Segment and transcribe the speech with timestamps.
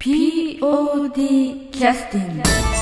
[0.00, 2.79] POD キャスティング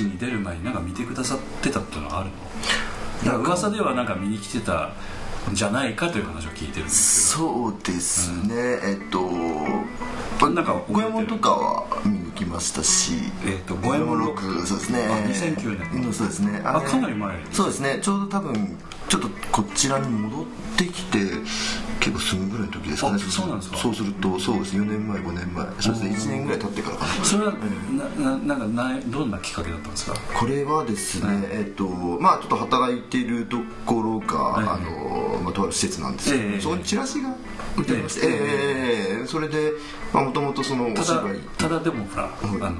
[0.00, 2.30] に出る前になんか見てくださってたっていうのはある
[3.30, 3.38] の？
[3.40, 4.90] 噂ではなんか見に来てた
[5.50, 9.30] んじゃないかという話を聞いてるんですそうですね、えっと
[10.50, 13.14] なんか五右衛門とかは見に来ましたし。
[13.46, 14.66] えっと五右衛門六。
[14.66, 15.06] そうですね。
[15.06, 16.60] あ2009年うんそうですね。
[16.62, 17.98] あれかなり前そうですね。
[18.02, 18.76] ちょうど多分
[19.08, 21.18] ちょっとこちらに戻ってきて
[22.06, 23.16] 結構すぐぐらいの時ですかね。
[23.16, 23.76] あそうなんですか？
[23.78, 24.76] そうするとそうです。
[24.76, 25.66] 4年前5年前。
[25.80, 26.10] そうですね。
[26.10, 27.24] 1年ぐらい経ってからかな。
[27.24, 27.54] それは
[28.16, 30.14] なななんかなどんなきっかけだったんですか？
[30.38, 34.64] これはですね、えっとまあちょっと働いているところが、はい。
[34.68, 37.34] あのまあ、とある施設なんですけど、ええそこにチラシが
[37.76, 39.26] 売ってまして、ええええええ。
[39.26, 39.72] それで
[40.12, 41.38] もともとそのおただ芝居。
[41.58, 42.28] ただでもほら、い。
[42.62, 42.76] あの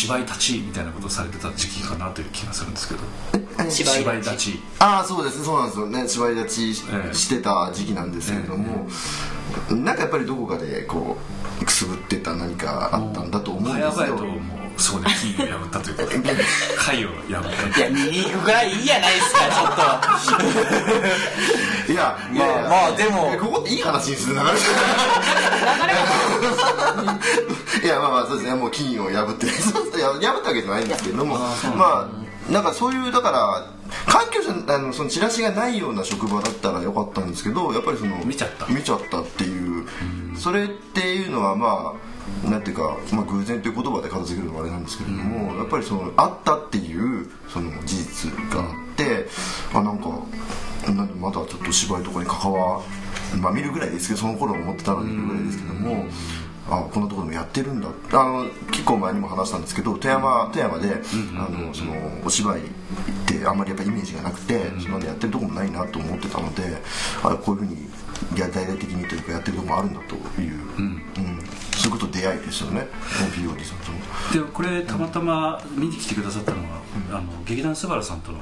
[0.00, 3.70] 芝居立ちみたいなことをされてた時期かなという気がするんですけど。
[3.70, 4.60] 芝居立ち。
[4.78, 6.08] ああそうですねそうなんですよね。
[6.08, 7.14] 芝居立ちし,、ええ。
[7.14, 8.88] してた時期なんですけれども、
[9.70, 11.18] なんかやっぱりどこかでこ
[11.60, 16.44] うくすぶってた何かあったんだと思うんですよそこで金を破ったということで
[16.78, 17.78] 貝を破った。
[17.80, 20.40] いや見に行くぐらいいいやないですかちょっ
[21.86, 23.36] といやいまあまあでも。
[23.40, 24.46] ここっていい話にする流れ
[27.84, 31.46] いやまあまあそうですねもう金を破って破ったわけじゃないんですけれどもま
[31.78, 32.08] あ
[32.50, 33.66] なんかそういうだから
[34.06, 38.66] 環境じゃあのそのチラシがないような職場だったらよかったんですけどやっぱりその見ちゃった。
[38.66, 39.86] 見ちゃったっていう。
[40.36, 42.09] それっていうのはまあ
[42.44, 49.26] なんていうか、まあ、偶然という言葉で片付けるのもあれなんですけれども、やっぱりそのあったっていうその事実があって、
[49.74, 50.08] あなんか
[50.90, 52.80] なんでまだちょっと芝居とかに関わ
[53.40, 56.06] まあ見るぐらいですけどその頃思ってたのに見るぐらいですけども、
[56.70, 57.88] あこんなところでもやってるんだ。
[58.12, 60.94] あの結構前にも話したんですけど富山富山で、
[61.36, 62.64] あのそのお芝居っ
[63.26, 66.62] てあんまりやっぱイメージがなくて、そんなのやってるとこもないなと思ってたので
[67.22, 67.90] あこういうふうに
[68.36, 70.58] や大々的にというかやってるとこもあるんだという、
[72.20, 72.86] 出会いですよね。
[73.64, 74.46] さんとの。
[74.46, 78.38] でこれたまたま見に来てくださったのは、あの劇団スバルさんとの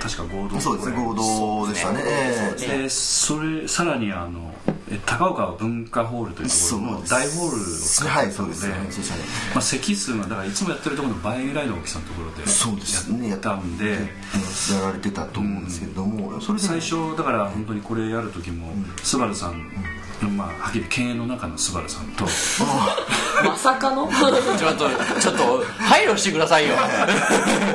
[0.00, 0.96] 確か合同そうですね。
[0.96, 2.02] 合同でしたね。
[2.04, 2.78] ええ。
[2.82, 4.52] でそれさらにあの
[4.90, 8.74] え高岡文化ホールというところの大ホールを使ってたのではいそうですね。
[9.54, 13.28] まあ、席数がだからいつもやってるところの倍ぐらいの大きさのところでそうですね。
[13.28, 13.96] やったんで、や
[14.82, 18.72] られてたと思うんですけれども、それで最初だから本当にこれやる時も、
[19.02, 19.70] スバルさん、
[20.28, 22.24] まあはっきり経営の中のスバルさんと。
[23.44, 24.08] まさかの？
[24.58, 24.88] ちょっと
[25.20, 26.74] ちょっと配慮してくださいよ。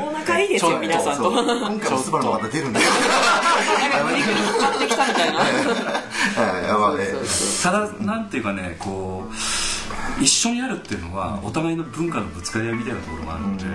[0.02, 1.30] お仲いいですよ皆さんと。
[1.32, 1.44] 今
[1.80, 5.34] 回もスバルの方出るんだけなんかグリグリ引っ張ってきたみたい。
[5.34, 5.40] な
[7.64, 8.40] ただなんてい。
[8.40, 9.34] うかねこう
[10.24, 10.98] 一緒にやるってい。
[10.98, 11.76] うのはお互い。
[11.76, 12.76] の文化のぶつかり合い。
[12.76, 12.94] みたい。
[12.94, 13.66] なところがあるので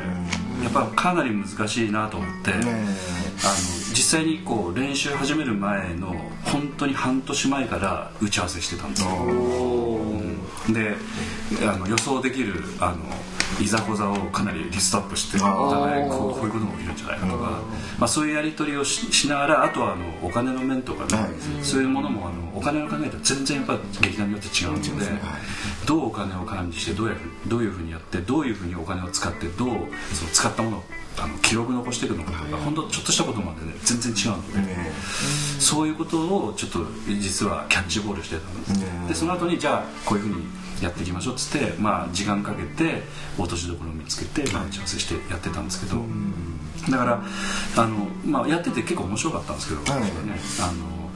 [0.62, 1.90] やっぱかなり難しい。
[1.92, 2.62] なと思って、あの
[3.92, 6.14] 実際にこう練習始める前の
[6.44, 10.72] 本当に半年前から打ち合わせしてたんですよ、うん。
[10.72, 10.94] で
[11.62, 13.04] あの予想できるあの
[13.60, 17.60] いざこざをかなりリストアップしてお互いこうこういうことも起きるんじゃないかとか、
[17.98, 21.64] まあ、そういうやり取りをししながらあとはあのお金の面とかね、はい。
[21.64, 24.88] そういうものもあのお金の考えと全然やっぱ劇団によって違うので、
[25.86, 29.68] どうお金を管理してどうやふどういうふうにやってどういうふうにお金を使ってどう
[30.12, 30.82] その使ったものを
[31.18, 34.74] あの記録残していくのかとか、本当ちょっとしたことまでね全然違うので、
[35.58, 36.80] そういうことをちょっと
[37.20, 40.46] 実はキャッチボールしてたんです、でその後にじゃあこういうふうに
[40.82, 41.34] やっていきましょう。
[41.34, 43.02] っつって、まあ、時間かけて
[43.38, 46.02] 落としどころを見つけて、まあ、打ち合わせしてやってたんですけど、
[46.90, 47.22] だから
[47.76, 50.02] あの、まあ、やってて結構面白かったんですけど、はい。
[50.02, 50.08] ね
[50.60, 51.10] あの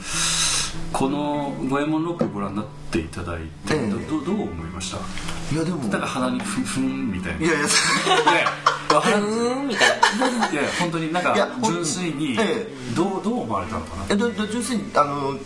[0.93, 3.91] この「五右衛門ロック」ご覧になっていただいて、ええ。
[3.91, 4.99] どどどう思いました？
[5.55, 5.83] いやでも。
[5.85, 7.41] なんか鼻にふんふんみたいな。
[7.41, 7.69] いやいやいや
[9.19, 9.69] うーん？
[9.69, 9.89] みたい
[10.21, 10.51] な。
[10.51, 15.39] いやいや本当になんか純粋にえどうどう思われたのかなえだだ純粋にあの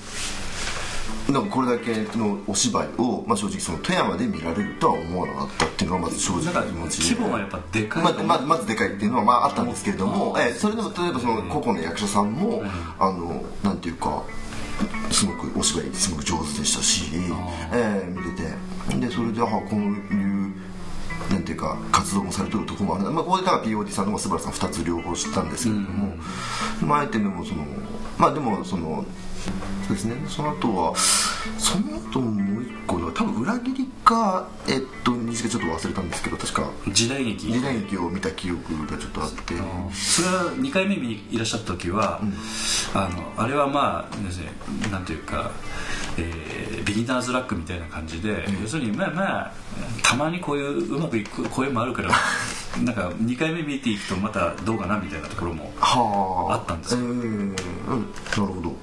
[1.32, 7.10] なんかこれだけのお芝居を、まあ、正直その富山で見られるとは思わなかったっていうのがまず正直気持ち。
[7.10, 12.62] で規模がやっぱでかいまずまずまずでかいっていうのはまああったんですけれども、ええそれでも例えばその個々の役者さんも、
[12.98, 14.22] あのなんていうか
[15.10, 17.04] すごくお芝居すごく上手でしたし、
[17.72, 18.70] ええ見てて。
[18.98, 20.52] でそれであこういう
[21.30, 26.16] なんていうか活動もされてるところもあるな、まあ、ここでだから POD さんとかスバルさん2つ両方知ったんですけれども、
[26.82, 27.64] まああえてでもその
[28.18, 29.04] まあでもその
[29.86, 30.14] そうですね。
[30.28, 30.94] その後は
[31.58, 37.52] その後もう一個は多分裏切りかえっと日付ちょっと忘れたんですけど確か時代劇。
[37.52, 39.54] 時代劇を見た記憶がちょっとあって。
[39.94, 42.20] それは2回目見にいらっしゃった時は、
[42.94, 44.52] あのあれはまあですね
[44.90, 45.50] なんていうか、
[46.18, 49.52] えービギナーズラックみたいな感じで、要するにまあまあ
[50.02, 52.10] たまにこういううまくいく声もあるから
[52.82, 56.56] なんか2回目見ていくとまたどうかなみたいなところもはあ。
[56.56, 57.52] ったんですよえーうん。
[57.52, 57.56] な
[58.36, 58.76] るほど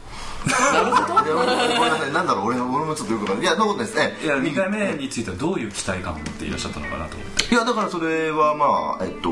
[0.48, 1.36] なるほど。
[1.36, 2.14] ごめんなさい。
[2.14, 3.46] なんだろう俺俺もちょっとよくわかんない。
[3.46, 7.18] いやそんなことないですねいや2回目についてはどういう期待感を持っていらっしゃったのかなと。
[7.18, 9.30] 思っていやだからそれはまあえっと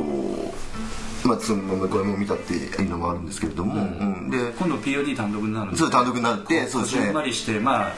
[1.27, 4.29] まあそのこれも見たっていうのもあるんですけれども、うん。
[4.29, 7.11] で今度 POD 単独になるんでそう単独になってそうですね。
[7.11, 7.91] まりしてまあ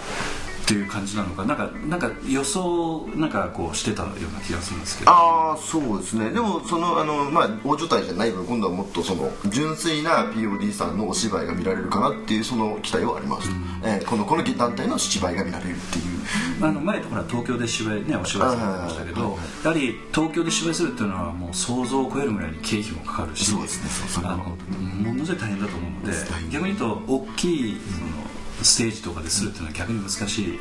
[0.67, 5.11] っていう感じなのかなんかなんか予想なんかこうしてたような気がするんですけど。
[5.11, 6.29] ああそうですね。
[6.31, 13.49] でもそのあのまあ大所帯じゃない分今度はもっとその純粋な POD さんのお芝居が見られるかなっていうその期待はあります、
[13.85, 16.03] えーこのこの団体の芝居が見られるっていう。
[16.61, 23.89] あの前とほら東京で芝居ねお芝居されてましたけどやはり東京で芝居するっていうのはもう想像を超えるぐらいに経費もかかるしそうですね。
[23.89, 26.49] そうそれはものすごい大変だと思うので大変。
[26.49, 28.16] 逆に言うと大きいその
[28.63, 30.59] ステージとかでするっていうのは逆に難しい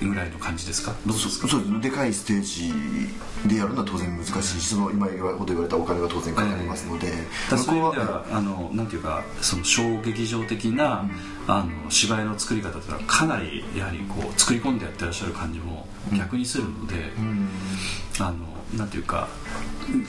[0.00, 0.94] ぐらいの感じですか？
[1.06, 1.80] どうですかそうです。
[1.80, 2.72] でかいステージ
[3.48, 4.60] でやるのは当然難しい。
[4.60, 7.22] しその今ほど言われたお金が当然かかりますので、だか
[7.52, 11.08] らそういう意味でははあのなんていうかその小劇場的な、
[11.46, 15.86] あの芝居の作り方というのはかなりやはりこう作り込んでやってらっしゃる感じも
[16.16, 17.12] 逆にするので、
[18.18, 18.34] あの
[18.76, 19.28] なんていうか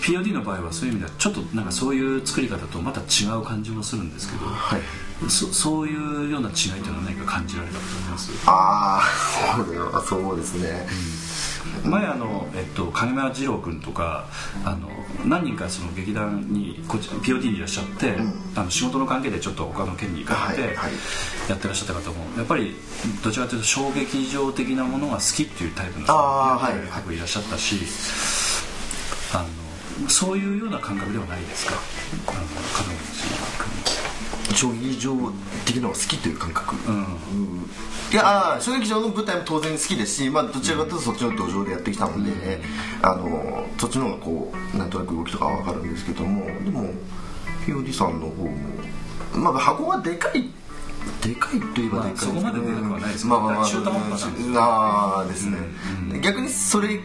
[0.01, 4.81] POD の場合はそういう意味ではちょっとなんかそういう作り方とまた違う感じもするんですけど、はい。
[5.29, 8.31] そそういうような違いというのは何か感じられたと思います？
[8.45, 9.01] あ
[9.95, 10.85] あそうですね、
[11.83, 14.27] 前あの、えっと、影山二郎君とか
[14.63, 14.89] あの
[15.25, 18.15] 何人かその劇団にこっち POD にいらっしゃって、
[18.55, 20.91] あの仕事の関係でちょっと他の県に行かれてはいはい
[21.49, 22.75] やってらっしゃった方もやっぱり
[23.23, 26.73] どちらかというと小劇場的なものが好きっていうタイプの人がはい。
[26.73, 27.75] はいらっしゃったし
[29.33, 29.45] あ
[30.03, 31.75] のそういうような感覚ではないですか？
[32.27, 32.47] あの門
[33.83, 33.92] 口
[34.53, 35.15] 小劇場
[35.65, 37.03] 的なのが好きという感覚、君うん。
[37.03, 37.69] うん。
[38.11, 42.61] いや小劇場の舞台も当然好きですし、まあ、どちらかというとそっちの土壌でやってきたので、
[43.01, 46.89] あのそっちの方がこうなんとなく動きとかは分かるんですけどもでも
[47.65, 48.51] POD さんの方も
[49.33, 50.49] まあ箱がでかい
[51.21, 55.57] でかいといえばでかいですけど、まあそこまででかくはないですけどまあまあまあ中途半端なんですよああですね、
[56.21, 56.99] 逆にそれ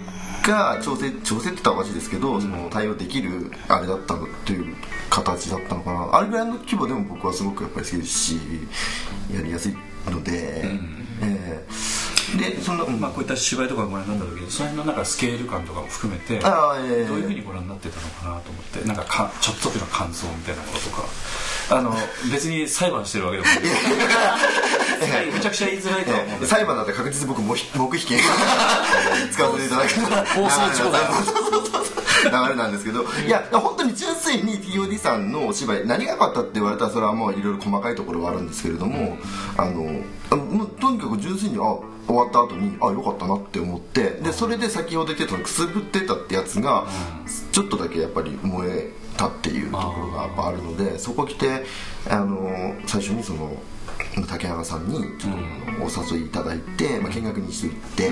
[0.49, 4.75] が調整調整って言ったらおかしいですけど、その対応できるあれだったのという
[5.11, 6.17] 形だったのかな。
[6.17, 8.41] あれぐらいの規模でも僕はすごくやっぱり好きですし
[9.33, 9.77] やりやすい
[10.11, 10.79] ので、え
[11.23, 11.67] え。
[12.37, 16.41] でその、まあ、こういった芝居とかご覧になった時にその辺のなんかスケール感とかも含めてええ。
[16.41, 21.05] どういうふうにご覧になってたのかなと思ってなんかかちょっとでの感想みたいなこととか。
[21.71, 21.93] あの
[22.33, 23.59] 別に裁判してるわけでもない
[25.33, 28.19] めちゃくちゃ言いづらいとは思う裁判だって確実に僕も黙秘権。
[29.33, 30.27] 使わせていただく。
[30.35, 31.05] 放送事故だよ
[32.25, 33.05] 流れなんですけど。
[33.27, 39.17] いや本当に純粋に TOD さんのお芝居何が良かったって言われたらそれはもういろいろ細かいところはあるんですけれども
[39.57, 41.77] あのあもうとにかく純粋にあ
[42.09, 46.87] 終わった後にあ良かったなって思ってでそれで先ほど言ってたくすぶってたってやつが
[47.53, 51.65] ちょっとだけやっぱり燃えたっていうところがやっぱあるのでそこ来て
[52.09, 52.51] あの
[52.87, 53.53] 最初にその
[54.29, 55.33] 竹原さんにちょっ
[55.91, 58.05] とお誘いいただいて、まあ、見学にしていって、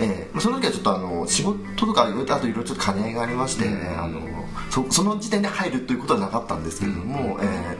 [0.00, 3.68] えーまあその時はちょっとあの仕事とかいろいろとあといろいろちょっと兼ね合いがありまして、
[3.98, 4.20] あの
[4.70, 7.76] そその時点で入るということはなかったんですけれども、えー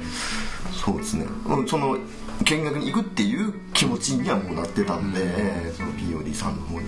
[0.84, 1.26] そうですね。
[1.46, 1.96] うんその
[2.44, 6.86] 見学に行くっていう気持ちにはもうなってたんで、えーその POD さんの方に。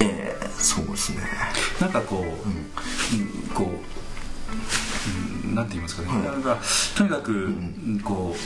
[0.00, 1.18] えーそうですね。
[1.80, 3.48] なんかこう、うん。
[3.54, 3.68] こう、
[5.46, 6.58] うんなんて言いますかね、なんか
[6.96, 7.52] とにかく、
[8.04, 8.38] こう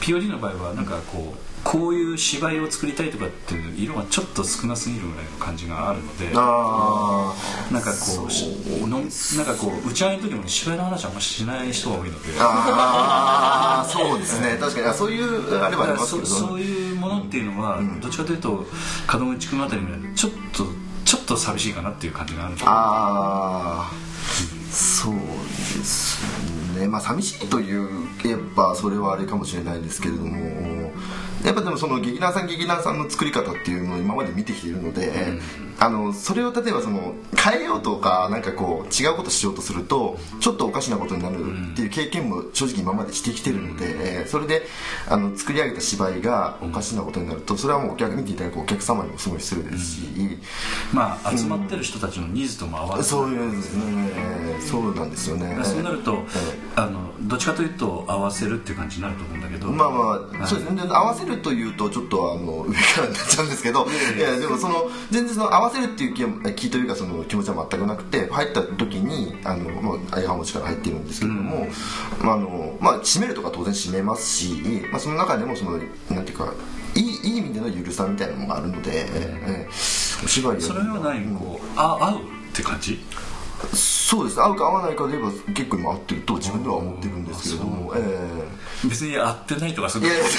[0.00, 8.46] POD の場合はなんかこうこういう芝居を作りたいとかっていう色がちょっと少なすぎるぐらいの感じがあるのでなんかこうし
[8.80, 9.04] のなん
[9.46, 12.32] かこう打ち上げの時も芝居の話あんましない人が多いので。
[12.38, 14.56] ああそうですね。
[14.58, 14.86] 確かに。
[14.86, 18.66] あそういうあれはありますけどそういうものっていうのは、どっちかというと
[19.12, 20.64] 門口君あたりみたいにちょっと
[21.04, 24.10] ちょっと寂しいかなっていう感じがあるああ
[24.72, 25.20] そうで
[25.84, 26.22] す
[26.78, 26.86] ね。
[26.88, 27.88] まあ寂しいという
[28.22, 30.36] 言えぱそれはあれかもしれないですけれども
[31.44, 35.10] やっぱでもその劇団さん劇団さんの作り方っていうのを今まで見てきているので、
[35.80, 41.38] あのそれを例えばその変えようとかなんかこう違うことしようとするとちょっとおかしなことになる
[41.72, 44.62] っていう経験も正直今までしてきてるので、えーそれで
[45.08, 50.02] あの作り上げた芝居がおかしなことになるとそれはもうお客見ていただくお客様にもすごい失礼ですし、
[50.92, 54.10] まあ集まってる人たちのニーズとも合わないそういうんですね、
[54.60, 55.58] そうなんですよね。
[55.64, 59.68] そうなると、えあのどっちかというと合わせるっていう感じになると思うんだけど。
[59.68, 60.82] まあまあ、そうですね。
[60.82, 71.66] で合わせるというとちょっとあの上からになっちゃうんですけどいやでもその全然その合わせるっていう気は気というかその気持ちは全くなくて入った時にあの、まあ、相浜持ちから入っているんですけれども、
[72.20, 75.78] まああのまあ、締めるとか当然締めますし、まあ、その中でもその
[76.10, 76.52] なんていうか
[76.94, 82.20] いいいい意味でのゆるさみたいなのがあるので、えーお芝居やそれは何こうあ合うっ
[82.54, 82.98] て感じ？
[84.10, 84.42] そうです。
[84.42, 88.00] 合うか合わないかで言えば結構今合ってると自分では思ってるんですけれども、え
[88.88, 90.24] 別に合ってないとかそうえいやいや。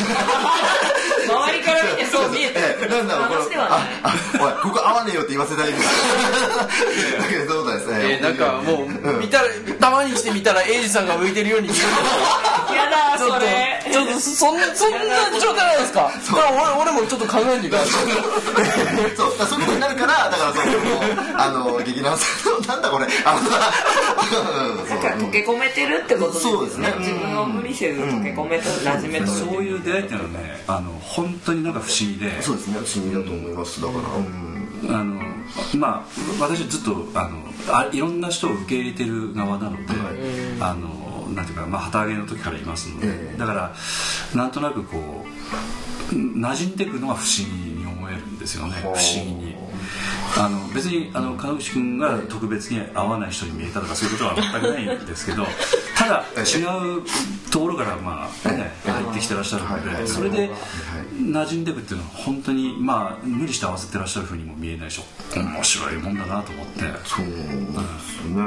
[1.31, 2.59] 周りから見てそう見えて。
[2.83, 3.55] えなんだろうこれ。
[3.55, 4.13] ああ
[4.43, 5.87] おいここ合わねえよって言わせたいんです
[7.17, 9.47] だけどそうですねえーなんかもう見たら
[9.79, 11.87] たまにしてみたらエイジさんが向いてるように見える。
[12.75, 13.79] やだそれ。
[13.80, 14.99] とちょっとそんなそんな
[15.39, 16.07] 状態なんですか？
[16.07, 20.63] だから俺俺もちょっと考えてみたそうだからそういうことになるからだからそう
[21.37, 23.07] あの劇団さんのなんだこれ。
[23.25, 23.41] あの
[24.71, 24.97] うんそう。
[24.97, 26.93] だから溶け込めてるってことですよそうですね。
[26.99, 32.41] 自分を無理せず溶け込めと馴染めとるそういう出会いっていうのはねあの本当になんか不思議で。
[32.41, 32.79] そうですね。
[32.79, 33.81] 不思議だと思います。
[33.81, 33.99] だから。
[34.17, 34.61] うん。
[34.89, 35.21] あの
[35.77, 36.03] まあ
[36.39, 37.37] 私ずっとあの
[37.71, 39.93] あいろんな人を受け入れてる側なので、
[40.59, 40.89] あの
[41.35, 43.37] なんていうか、まあ、旗揚げの時からいますので、ええ。
[43.37, 43.73] だから
[44.35, 48.75] なんとなくこう馴染んでいくのが不思議に思えるんですよね。
[48.81, 49.50] 不思議に。
[50.37, 55.45] あの別にあの川口君が特別に合わない人に見えたとかそういうことは全くないんですけど
[55.97, 57.03] ただ違う
[57.51, 59.81] ところからまあね入ってきてらっしゃるのはい。
[59.81, 60.51] でそれで
[61.19, 65.01] 馴染んでいくっていうのは本当にまあ無理して合わせてらっしゃるふうにも見えないし
[65.35, 66.81] 面白いもんだなと思って。
[67.05, 68.41] そうですね。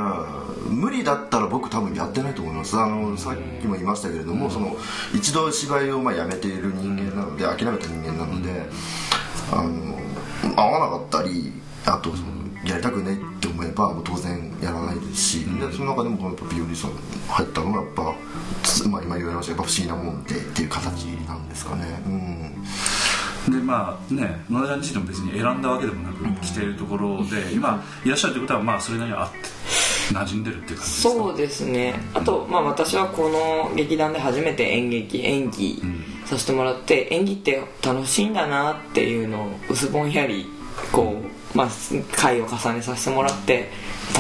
[0.69, 2.77] 無理だったら僕多分やってないと思います。
[2.79, 4.77] あのさっきも言いましたけれども、その
[5.15, 8.67] 一度芝居をまあやめている人間なので諦めた人間なので、あの
[10.57, 11.53] 合わなかったり
[11.87, 12.33] あとその
[12.65, 16.93] やりたくないって思えばもう当然やらないですし、でその中でもこのやっぱビオリさん
[17.29, 18.15] 入ったのがやっぱ、
[18.63, 21.85] つまあ、今言われましたけどやっぱ不思議なもんでっていう形なんですかね。
[22.07, 23.53] うん。
[23.53, 29.37] でまあね野田ちゃん自身も別に選んだわけでもなく来ているところで今いらっしゃるということはまあそれなりにあって
[30.15, 31.09] 馴染んでるっていう感じですか？
[31.11, 31.95] そうですね。
[32.15, 35.83] あと、まあ、私はこの劇団で初めて演劇演技
[36.27, 40.47] させてもらって、演技って楽しいんだなっていうのを薄ぼんやり
[40.93, 41.23] こ
[41.55, 41.69] う、まあ、
[42.17, 43.71] 回を重ねさせてもらって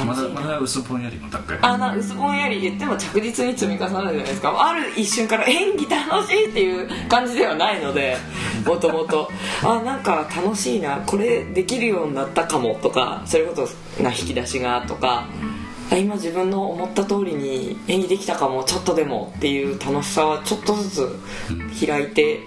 [0.07, 1.59] まだ楽しいなまだ薄ぼんやりの段階？
[1.63, 4.69] あな薄ぼんやり言っても着実に積み重なるじゃないですか。
[4.69, 8.17] ある一瞬から演技楽しいっていう感じではないので
[8.65, 9.31] もともと。
[9.63, 15.27] あなんか楽しいなこれできるようになったかもとかそれこそな引き出しがとか。
[15.31, 15.54] あ
[15.99, 22.41] 今自分の思った通りに演技できたかもちょっとでもっていう楽しさはちょっとずつ開いて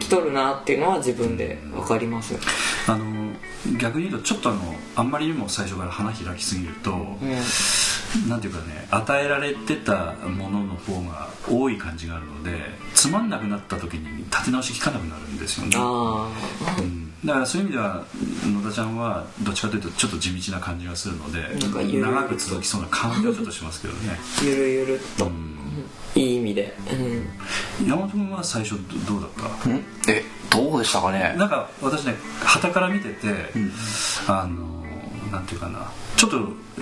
[0.00, 2.34] きとるなっていうのは自分で分かります。
[2.86, 3.32] あの
[3.78, 4.60] 逆に言うとちょっとあの
[4.96, 6.90] あんまりにも最初から花開きすぎると、
[8.28, 12.52] なんていうかね与えられてたものの方が多い感じがあるので
[12.94, 15.72] つまんなくなった時に立て直し効かなくなるんですよね。
[15.76, 16.30] あ
[16.78, 18.04] うんだからそういう意味では
[18.46, 24.18] 野田ちゃんはどっちかというとちょっと地道な感じがするのでなんかゆる長く続きそうな感じはちょっとしますけどね。
[24.18, 25.30] あゆるゆるっと、
[26.14, 26.76] いい意味で、
[27.80, 27.88] うん。
[27.88, 28.72] 山本君は最初
[29.06, 29.30] どどうだっ
[30.04, 30.12] た？
[30.12, 31.34] えどうでしたかね？
[31.38, 32.14] なんか私ね
[32.44, 33.48] 傍から見てて、
[34.28, 34.84] あの
[35.32, 36.38] なんていうかなちょっと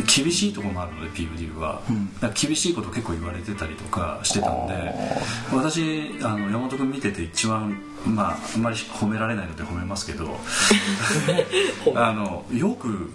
[0.06, 1.82] 厳しいところもあるので PUD は、
[2.20, 4.94] だから厳しいこと結構言われてたりとかしてたんで
[5.52, 10.38] 私あの山本君見てて一番まああんまり褒められないので褒めますけど
[11.94, 13.10] あのよく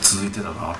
[0.00, 0.72] 続いてたなと思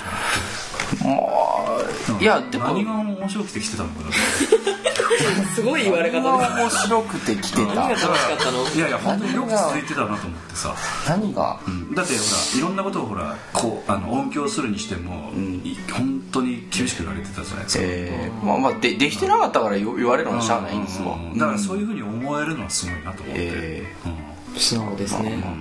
[2.14, 2.24] って。
[2.24, 2.64] いやでも。
[2.64, 4.12] 何が面白くて来てたのかなと
[5.54, 8.68] すごい言われ方が面白くて来て何が楽たしかったの？
[8.74, 10.74] いやいや本当によく続いてたなと思ってさ。
[11.08, 11.60] 何が？
[11.66, 11.94] うん。
[11.94, 15.32] だってほらいろんなことをほらこうあの音響するにしても、
[15.64, 21.16] い本当に厳しく言われてたじゃないですか、えー、まあまあでできてなかったから言言われるのはしゃあないんですわ。
[21.16, 21.38] うん。
[21.38, 24.08] だからそういうふうに思えるのはすごいなと思って、えう
[24.56, 24.60] ん。
[24.60, 25.54] 素直ですね、だか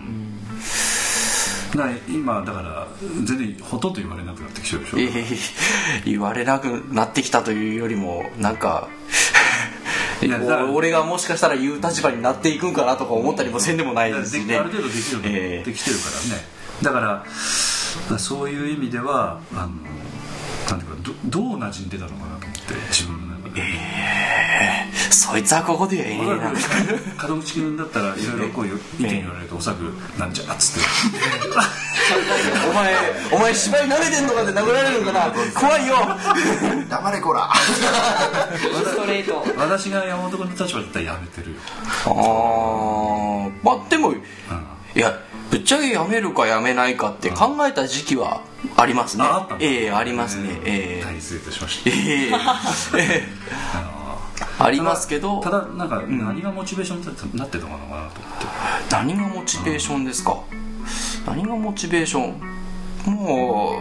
[1.77, 2.87] ら今だから
[3.23, 8.87] 全然ほとんど言われなくなってきてるでしょ、えー言われなくなってきたというよりもなんか
[10.73, 14.55] 俺がもしかしたら言う立場になっていくんかなとか思ったりもせんでもないですしね。
[14.57, 16.43] ある程度できるようになってきてるからね、
[16.81, 17.25] だからだか
[18.11, 19.69] らそういう意味ではあの
[20.69, 24.00] なんていうかどどう馴染んでたのかなと思って自分の中でえ
[24.31, 26.51] えそいつはここでええな
[27.27, 29.81] 門口君だったらいろいろこういう意見言われるとおそらく
[30.17, 30.87] なんちゃっつって。
[32.69, 32.95] お前
[33.31, 35.95] お前芝居投げてんのかって殴られるのかな怖いよ。
[36.89, 37.49] 黙れこら。
[37.53, 39.45] ストレート。
[39.57, 41.57] 私が山本君の立場だったらやめてるよ。
[42.05, 42.09] あ
[43.47, 44.15] あまあでもい
[44.95, 45.19] や
[45.49, 48.41] ぶっちゃけやめるかやめないかって考えた時期は
[48.75, 49.25] ありますね。
[49.59, 50.59] ええありますね。
[50.65, 51.89] え大変失礼いたしました。
[51.89, 51.97] ええ
[52.27, 53.91] ええ
[54.63, 56.99] ありますけどただなんか何がモチベーション
[57.31, 58.19] になってたのかなと思って。
[58.91, 60.43] 何がモチベーションですか？
[61.25, 62.39] 何がモチベーション？
[63.05, 63.79] も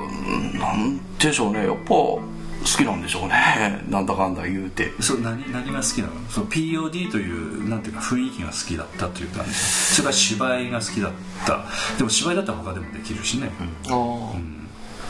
[0.55, 1.67] うなんでしょうね。
[1.67, 2.23] やっぱ好
[2.65, 3.83] きなんでしょうね。
[3.89, 4.93] なんだかんだ言うて。
[5.01, 6.13] そう何何が好きなの？
[6.29, 9.45] そう POD というなんていうか雰囲気が好きだったというか。
[9.45, 11.13] それから芝居が好きだっ
[11.47, 11.65] た。
[11.99, 13.51] でも芝居だったら他でもできるしね、
[13.89, 14.33] ああ。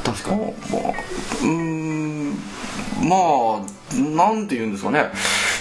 [0.05, 0.41] 確かに。
[0.41, 0.53] まあ
[1.43, 2.35] うーん
[3.09, 3.17] ま
[3.59, 3.61] あ
[3.95, 5.11] なんて言うんですかね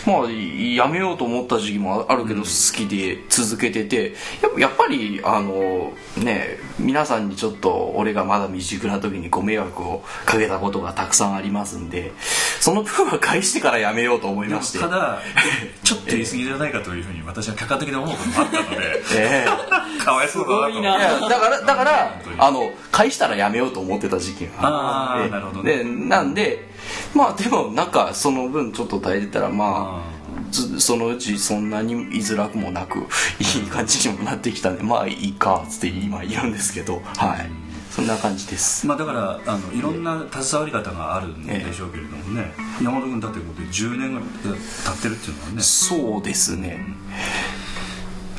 [0.05, 4.13] まあやめようと思った時期もあるけど好きで続けてて
[4.57, 12.11] やっぱりあのね皆さんにちょっと俺がまだ未熟な時にご迷惑をかけたことがたくさんありますんで
[12.59, 14.79] その分は返してからやめようと思いまして。
[14.79, 15.19] ただ
[15.83, 19.47] ちょっと言い過ぎじゃないかというふうに私は客観的に思うこともあったのでええ
[20.03, 21.29] かわいそうだなとな。
[21.29, 25.77] だからだから あの返したらやめようと思ってた時期があーええなるほどね。
[25.77, 26.68] でなんで
[27.13, 30.19] まあでもなんかその分ちょっと耐えてたらまあ
[30.51, 32.99] つそのうちそんなに居づらくもなく
[33.39, 37.01] いい感じにもなってきたんでまあいいかっつって今言うんですけど。
[37.17, 37.69] はい。
[37.89, 38.87] そんな感じです。
[38.87, 45.61] まあだからあのいろんな携わり方があるんでしょうけれどもね、山本君だってことで10年ぐらい経ってるっていうのはね。
[45.61, 46.85] そうですね。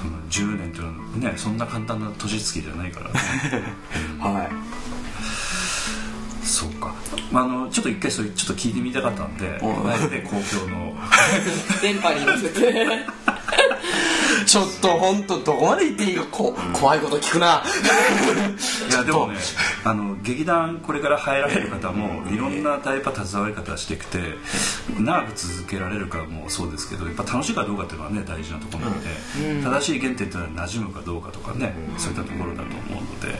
[0.05, 0.29] うん。
[0.31, 3.21] 10年っていうのはねそんな簡単な年月じゃないからね。
[4.19, 4.51] はい。
[6.47, 6.80] そうか、
[7.31, 10.95] まあ、あのちょっと一回それちょっと聞いてみたかったんでおあえて公共の。
[11.81, 13.07] 電波に乗せて
[14.51, 17.63] ちょっと本当どこまで言っていいかこ怖いこと聞くな。
[18.91, 19.39] いやでもね
[19.85, 24.19] あの劇団これから入られる方もいろんなタイプ携わり方してきて
[24.99, 29.09] 長く続けられるかもそうですけどやっぱ楽しいかどうかっていうのはね大事なところなので、
[29.63, 33.39] 正しい原点っていうのは馴染むかどうかとかねそういったところだと思うので、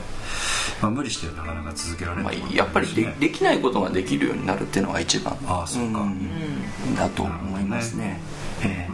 [0.81, 6.95] まあ、無理してなかなか続けられまないあやっぱりでできないことができるようになるっていうのが一番ああそうか、ん。
[6.95, 8.21] だと思いますね。
[8.63, 8.90] ええ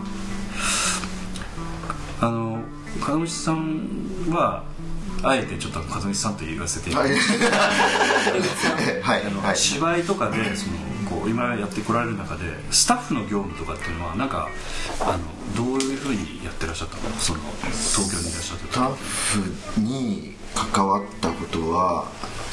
[2.19, 2.59] あの
[3.07, 3.87] 門口さん
[4.29, 4.63] は
[5.23, 7.11] あえてちょっと門口さんと言わせていたはい。
[9.57, 10.73] 芝居とかでその
[11.09, 14.49] こう今やってこられる中でスタッフの業務とかっていうのはなんか
[14.99, 15.19] あの
[15.55, 17.01] どういうふうにやってらっしゃったの？
[17.19, 18.71] その東京にいらっしゃった時。
[18.71, 18.95] スタッ
[19.75, 20.35] フに
[20.73, 22.05] 関わったことは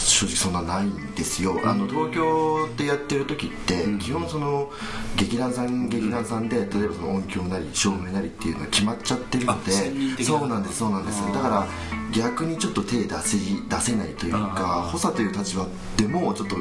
[0.05, 1.61] 正直そんなないんですよ。
[1.65, 4.71] あの東京でやってる時って基本その
[5.17, 9.73] 劇団さん劇団さんで例えばその音響なり照明なりっていうのが決まっちゃってるので
[10.25, 11.21] そうなんですそうなんです。
[11.33, 11.67] だから
[12.13, 13.39] 逆にちょっと手出せ
[13.69, 16.57] 出せないというか補佐という立場でもちょっと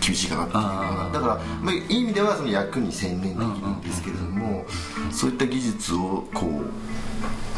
[0.00, 1.12] 厳しいかなっていうようあー。
[1.12, 4.64] なだから、まあ、いい意味ではその役に専念できるんですけれども
[5.10, 6.46] そういった技術をこ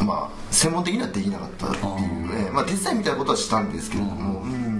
[0.01, 4.70] うまあ専門的にはできなかったっていうねまあ手伝いみたいなことはしたんですけれどもうん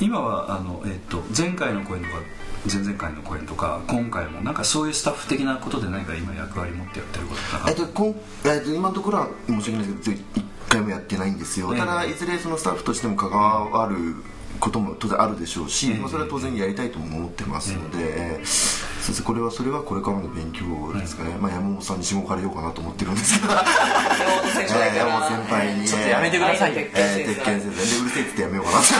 [0.00, 2.22] 今はあの、えっと前回の公演とか
[2.70, 7.70] 前々回の公演とか今回もなんかそういうスタッフ的なことで何か今役割持ってやってることとか。
[7.70, 8.08] えっと、こん
[8.44, 11.80] えっと今のところは申し訳ないですけど一回もやってないんですよ、ええ。
[11.80, 14.16] ただいずれそのスタッフとしても関わる
[14.58, 15.98] ことも当然あるでしょうし、ええ。
[15.98, 18.46] まあ、それは当然やりたいとも思ってますので、ええ。
[18.46, 26.82] そうですねこれはそれはこれからの勉強ですかね、まあ、山本さんにしごかれようかなと思ってるんですけど山本先輩にちょっとやめてくださいよ。
[26.82, 27.76] 鉄ええ鉄拳先生。
[27.76, 28.78] 拳先生でうるせえってやめようかな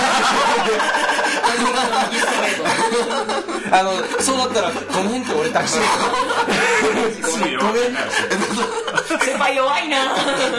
[3.72, 5.80] あのそうだったらこの辺って俺出して。
[7.30, 7.94] すぐよごめん。
[9.20, 10.06] 先輩弱いな。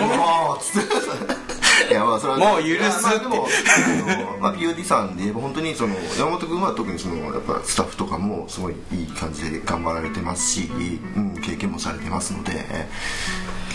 [0.05, 1.50] もうつって
[1.89, 10.69] いやまあそれはもう許すまあでもあの、まあ、POD さんで言えば本当にその山本君は特にそのやっぱスタッフとかもすごいいい感じで頑張られてますし、
[11.15, 12.51] うん、経験もされてますので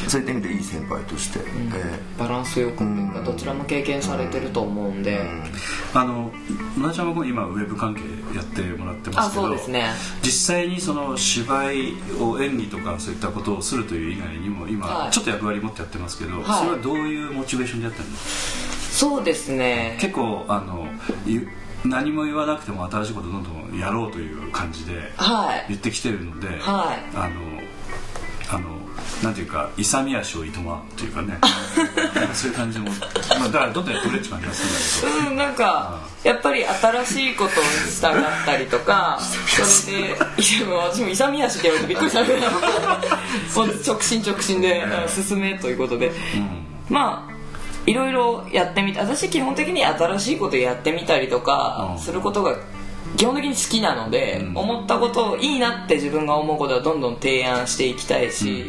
[0.08, 1.40] そういった意味でいい先輩として、
[1.74, 5.20] えバランスよくというかどちらも経験されてると思うんで。
[5.94, 6.30] あの
[6.76, 8.02] 村ちゃん今ウェブ関係
[8.36, 9.86] やってもらってますけどあそうですね。
[10.22, 15.10] 実際にその芝居を演技とかそういったことをするという以外にも今、はい。
[15.10, 16.44] ちょっと役割持ってやってますけど、はい。
[16.44, 19.96] それはどういうモチベーションでやってるのそうですね。
[20.00, 20.86] 結構あの
[21.26, 21.48] ゆ
[21.84, 25.66] 何も言わなくても新しいことどんどんやろうという感じではい。
[25.68, 26.58] 言ってきてるので、はい。
[27.16, 27.34] あの
[28.50, 28.76] あの
[29.22, 31.38] なんていうか勇み足をいとまというかね。
[31.40, 31.48] か
[32.34, 32.90] そういう感じも、
[33.38, 35.30] まあ、だからどんどんやってくれって感じがするんだけど。
[35.30, 40.16] うんなんかやっぱり新しいことに従ったりとかそれでいや
[40.90, 42.24] 私も勇み足って言われてびっくりした。
[42.24, 46.10] けどもう直進直進で進めということで、
[46.88, 47.36] まあ
[47.86, 51.98] いろいろやってみて私基本的に新しいことやってみたりとかうん。
[52.00, 52.56] することが
[53.16, 58.66] 基本的に好きなので、思ったことをいいなって自分が思うことはどんどん提案していきたいし、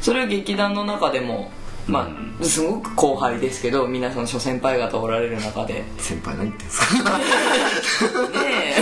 [0.00, 1.50] それを劇団の中でも
[1.86, 2.10] ま
[2.40, 5.74] あすごく後輩ですけど皆さん諸先輩方おられる中で。
[5.74, 7.20] ね先輩何言ってんすか？
[8.44, 8.74] え。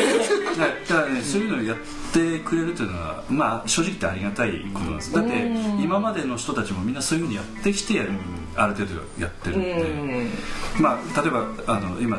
[0.89, 1.77] だからねそういうのをやっ
[2.13, 5.13] てくれるというのはまあ正直言ってありがたいことなんです。
[5.13, 5.31] だって
[5.83, 8.01] 今までの人たちもみんなそういうふうにやってきて
[8.57, 10.31] ある程度やってるんで、うん。
[10.81, 12.19] まあ例えばあの今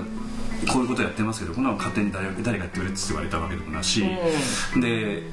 [0.72, 4.04] こういうことやってますけどこんなの勝手に誰が誰がやってくれって言われたわけでもなし、
[4.82, 5.24] で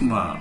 [0.00, 0.38] ま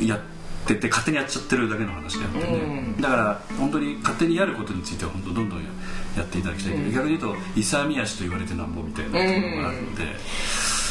[0.00, 0.20] あやっ
[0.66, 5.64] てて勝手にやっちゃってるだけの話であってね、だから本当に勝手にやることについては本当どんどんや
[6.16, 10.04] やっていただきたいけど、逆に言うと勇み足と言われてなんぼみたいなところがあるので、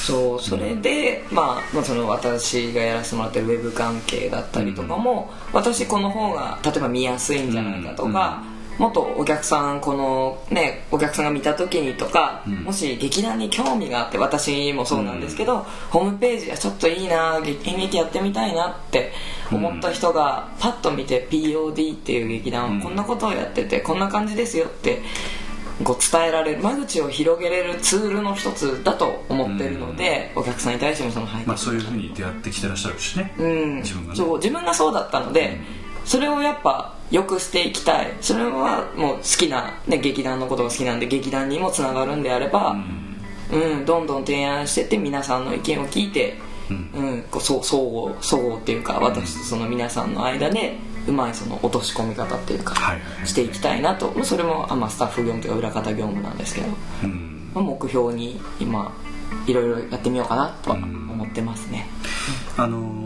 [0.01, 8.43] そうそれで、まあ、まあその私がやらせてもらってるウェブ関係だったりとかも、私この方が例えば見やすいんじゃないかとか、
[8.77, 19.11] もっとお客さんこのねお客さんが見た時にとか、もし劇団に興味があって私もそうなんですけど、ホームページはちょっといいな演劇やってみたいなって
[19.51, 25.01] 思った人がパッと見て POD っていう劇団はこんなことをやっててこんな感じですよって
[25.83, 33.75] こう伝えられる間口を広げれるツールの一つだと思ってるので、お客さんに対してもその背景まあ、そういうふうに出会ってきてらっしゃるしね、うん。
[33.77, 34.17] 自分がね。
[34.17, 35.57] そう自分がそうだったので、
[36.05, 38.13] それをやっぱ良くしていきたい。
[38.21, 42.75] それはもう好きな、ね、劇団のことが好きなんで劇団にもつながるんであれば、
[43.51, 43.85] うん。
[43.85, 46.37] どんどん提案してって皆さんの意見を聞いて、
[46.69, 47.23] うん。
[47.29, 52.75] こうそう相互相互っていうか私とその皆さんの間でうまいその落とし込み方っていうか、
[53.25, 54.11] していきたいなと。
[54.15, 56.67] まあそれもあまあスタッフ業務というか裏方業務なんですけど、
[57.03, 57.51] うん。
[57.53, 58.93] まあ目標に今
[59.47, 61.87] いろいろやってみようかなとは思ってますね、
[62.57, 63.00] あのこう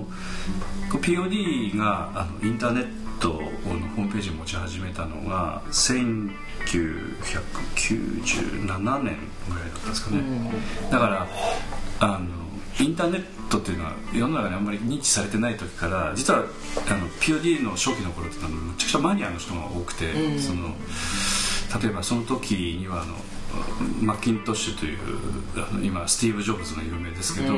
[0.97, 2.85] POD があのインターネッ
[3.19, 6.23] トのホームページを持ち始めたのが1997
[9.03, 10.21] 年ぐらいだったんですかね、
[10.91, 11.27] だから
[11.99, 12.45] あの
[12.79, 16.43] インターネットっていうのは世の中にあんまり認知されてない時から実はあ
[16.95, 20.75] の POD の初期の頃ってのはむちゃくちゃマニアの人が多くて、その
[21.81, 23.15] 例えばその時にはあの
[24.01, 24.99] マッキントッシュという
[25.55, 27.53] あの今スティーブ・ジョブズが有名ですけど、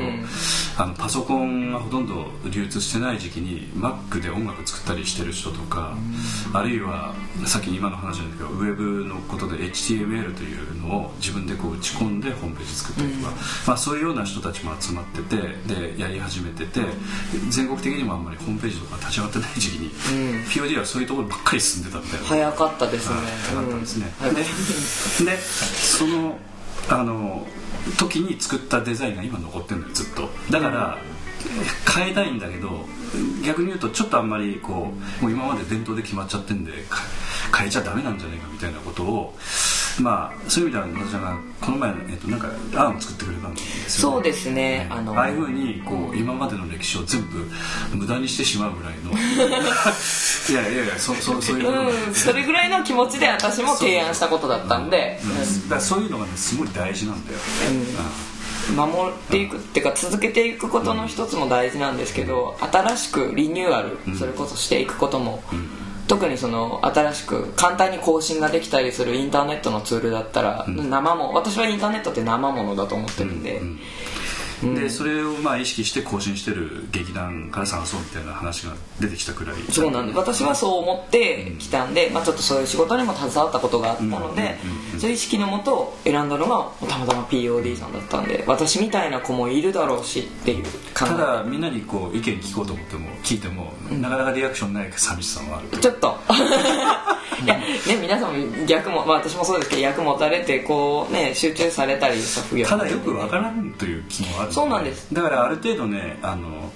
[0.76, 5.96] あのパソコンがほとんど流通してない時期に Mac で音楽作ったりしてる人とか、
[6.52, 7.14] あるいは
[7.46, 13.32] さっき今の話なんだけどウェブのことで HTML というのを自分でこう打ち込んでホームページ作ったりとか、
[13.66, 16.80] まあ、そういうような人たちも集まっててでやり始めてて
[17.50, 19.90] 全国的にもあんまりホームページとか立ち上がってない時期に、
[20.46, 22.26] POD はそういうところばっかり進んでたみたいな。
[22.26, 23.16] 早かったですね、
[23.48, 24.34] 早かったですね、うん。
[24.34, 24.42] で
[25.32, 25.38] で
[25.88, 26.38] その
[26.90, 27.46] あの
[27.98, 30.28] 時に作ったデザインが今残ってるのよずっと。
[30.50, 30.98] だから
[31.94, 32.84] 変えたいんだけど
[33.44, 36.72] 逆に言うとちょっとあんまりこうもう今まで伝統で決まっちゃってんで
[37.56, 39.34] 変えちゃダメなんじゃないかみたいなことを
[40.00, 44.86] まあそういう意味では野田ちゃんがこの前、えっと、なんか案を作ってくれたんですよそうですね。
[44.90, 47.46] あのああいうふうにこう今までの歴史を全部
[47.94, 49.10] 無駄にしてしまうぐらいの。
[50.48, 55.20] いやいやいやそそそういううん、それぐらいの気持ちで私も提案したことだったんで、
[55.64, 57.38] だからそういうのがねすごい大事なんだよ、
[58.68, 58.76] うん。
[58.76, 65.42] 守っていくっていうか続けていくことの一つも大事なんですけど新しくリニューアルそれこそしていくことも、
[66.08, 73.60] 特にその新しく簡単に更新ができたりするインターネットのツールだったら、生も私はインターネットって生ものだと思ってるんで、
[74.62, 79.56] でそれをまあ意識して更新してる劇団から探そうみたいな話が出てきたくらい。
[79.70, 80.18] そうなんです。
[80.18, 84.56] 私はそう思ってきたんで、まあ、ちょっとそういう仕事にも携わったことがあったので、
[84.98, 96.16] そういう意識のもと選んだのがたまたま POD さんだったんで私みたいな子もいるだろうしっていう考たえだみんなにこう意見聞こうと思っても聞いても、なかなかリアクションない寂しさもあるちょっと。
[97.44, 97.64] いやね
[98.00, 105.12] 皆さんも逆も、まあ、私もそうですけど役持たれてこうね集中されたりした不ただよくわからんという気もあるそうなんです。
[105.12, 106.72] だからある程度ねあの、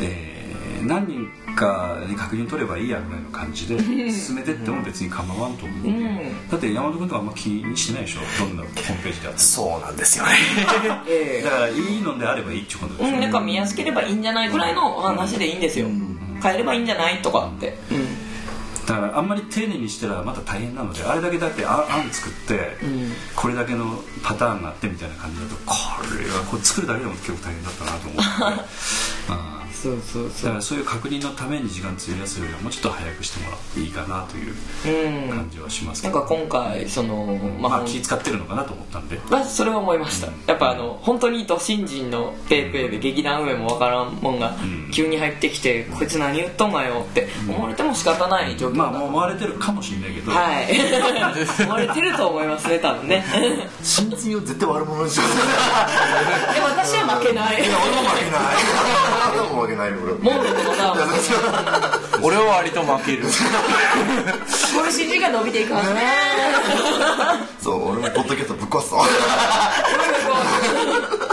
[0.00, 0.38] えー
[0.86, 3.76] 何人かに確認取ればいいやぐらいの感じで
[4.12, 6.48] 進めてっても別に構わんと思う、ん。
[6.48, 8.44] だって山本君とかあんま気にしてないでしょ？
[8.46, 10.32] どんなホームページであってそうなんですよね。
[11.08, 13.20] えだからいいのであればいいってことでしょ、えうん。
[13.22, 15.88] なんか見やすければいいんじゃないぐらいの話でいいんですよ。
[16.40, 17.76] 変えればいいんじゃないとかって。
[17.90, 18.06] うん
[18.88, 22.76] だからあんまり丁寧にしたらまた大変なのであれだけだってあ案作って、
[23.36, 25.74] これだけのパターンがあってみたいな感じだとこ
[26.18, 28.62] れはこれ作るだけでも結構大変だったなと思って、
[29.62, 30.50] うんそうそうだそう。
[30.50, 34.54] からそういう確認のために時間費やすよりはもうちょっと早くしてもらっていいかなという
[35.26, 35.28] うん。
[35.30, 37.26] 感じはしますけど、なんか今回その
[37.60, 39.18] まあまあ気使ってるのかなと思ったんで。
[39.30, 40.28] まあそれは思いました。
[40.46, 44.56] やっぱあの本当にド新人のペーペーで劇団運営もわからんもんが
[44.92, 50.66] 急に入ってきてこいつ何言っとんがよって思われても仕方ない状況だまあもう思われてるかもしれないけど、はい。
[51.62, 53.24] 思われてると思いますね多分ね。
[53.82, 57.56] 新人を絶対悪者にしようでも私は負けない。
[57.60, 60.94] 俺も負けない けないよ俺モンドこのな
[62.22, 63.22] 俺は割と負ける。
[63.22, 63.28] こ
[64.84, 66.02] れ新人が伸びていくはずね。
[67.60, 68.96] そう俺もポッドキャストぶっ壊すぞ。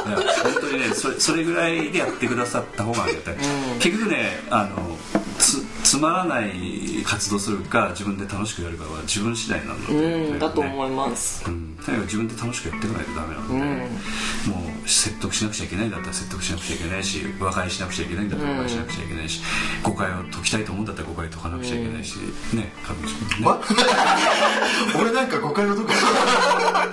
[0.05, 3.35] いや本当にねそれそれぐらいでやってくださった方がありがたい、
[3.79, 4.95] 結局ねあの
[5.39, 11.43] つつまらない活動するか自分で楽しくやるかは自分次第なんだと思うんうんだと思います。
[11.47, 13.53] うん、とにかく自分で楽しくやっていかないとダメなので、
[14.49, 19.41] もう説得しなくちゃいけないんだったら説得しなくちゃいけないし和解しなくちゃいけないんだったら和解しなくちゃいけないし、
[19.83, 22.15] 誤解を解きたいと思うんだったら誤解解かなくちゃいけないし、
[22.53, 23.61] ね彼女もね、ま
[24.99, 25.89] 俺なんか誤解のとこ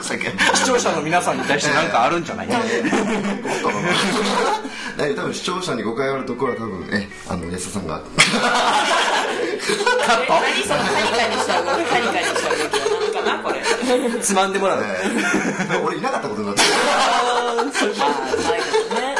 [0.02, 0.24] さっき
[0.59, 2.48] 視聴者の皆さんに対して何かあるんじゃない？
[2.48, 2.59] か。
[5.00, 8.02] え多分視聴者に誤解あるところは多分えあの安田さんが。
[9.33, 9.59] え
[10.02, 10.26] 何
[10.66, 12.35] そのカニカニした動きカニカニし
[12.70, 12.71] た
[13.42, 13.62] これ。
[14.20, 19.16] つまんでもらうえー俺いなかったことになってああないですね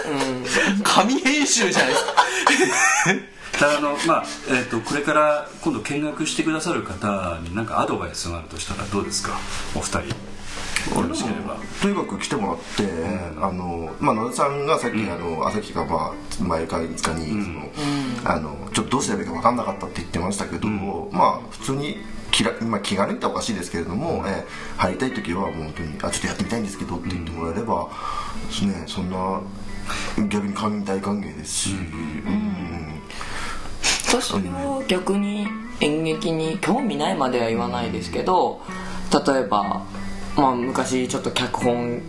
[0.77, 0.83] うん。
[0.83, 2.13] 神編集じゃないですか。
[3.59, 9.39] ただあのまあえー、とこれから今度見学してくださる方に何かアドバイスがあるとしたらどうですか？
[9.75, 10.15] お二人。
[10.97, 12.93] よろしければとにかく来てもらって、
[13.41, 17.71] あのまあ、野田さんがさっき、あの朝日が、まあ、前か5日に、その
[18.25, 20.67] あのちょっとどうすればいいか分かんなかったって言ってましたけど、
[21.13, 21.99] まあ普通に
[22.33, 24.45] 気ら、まあ、気軽にっておかしいですけれども、えー
[24.79, 27.89] 入りたい時はもう本当にあちょっとやってみたいんですけどって言ってもらえれば、
[28.67, 29.41] ね、そんな
[30.29, 33.01] 逆に大歓迎ですし、うん。
[34.09, 35.47] 私は逆に
[35.81, 38.61] 演劇に興味ないまでは言わないですけど
[39.27, 39.85] 例えば、
[40.37, 42.03] まあ、昔ちょっと脚本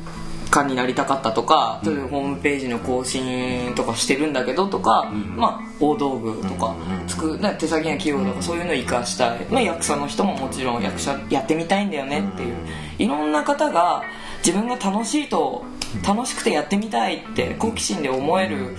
[0.53, 6.75] 家になりたかったとか、例えばホームページの更新とかしてるんだけどとか、まあ、大道具とか
[7.07, 12.55] 作る、ね手先の器用とかそういうのを生かしたい、まあ、役者の人ももちろん役者やってみたいんだよねっていう。
[12.99, 14.03] いろんな方が
[14.45, 15.63] 自分が楽しいと
[16.05, 18.75] 楽しくてやってみたいって好奇心で思える。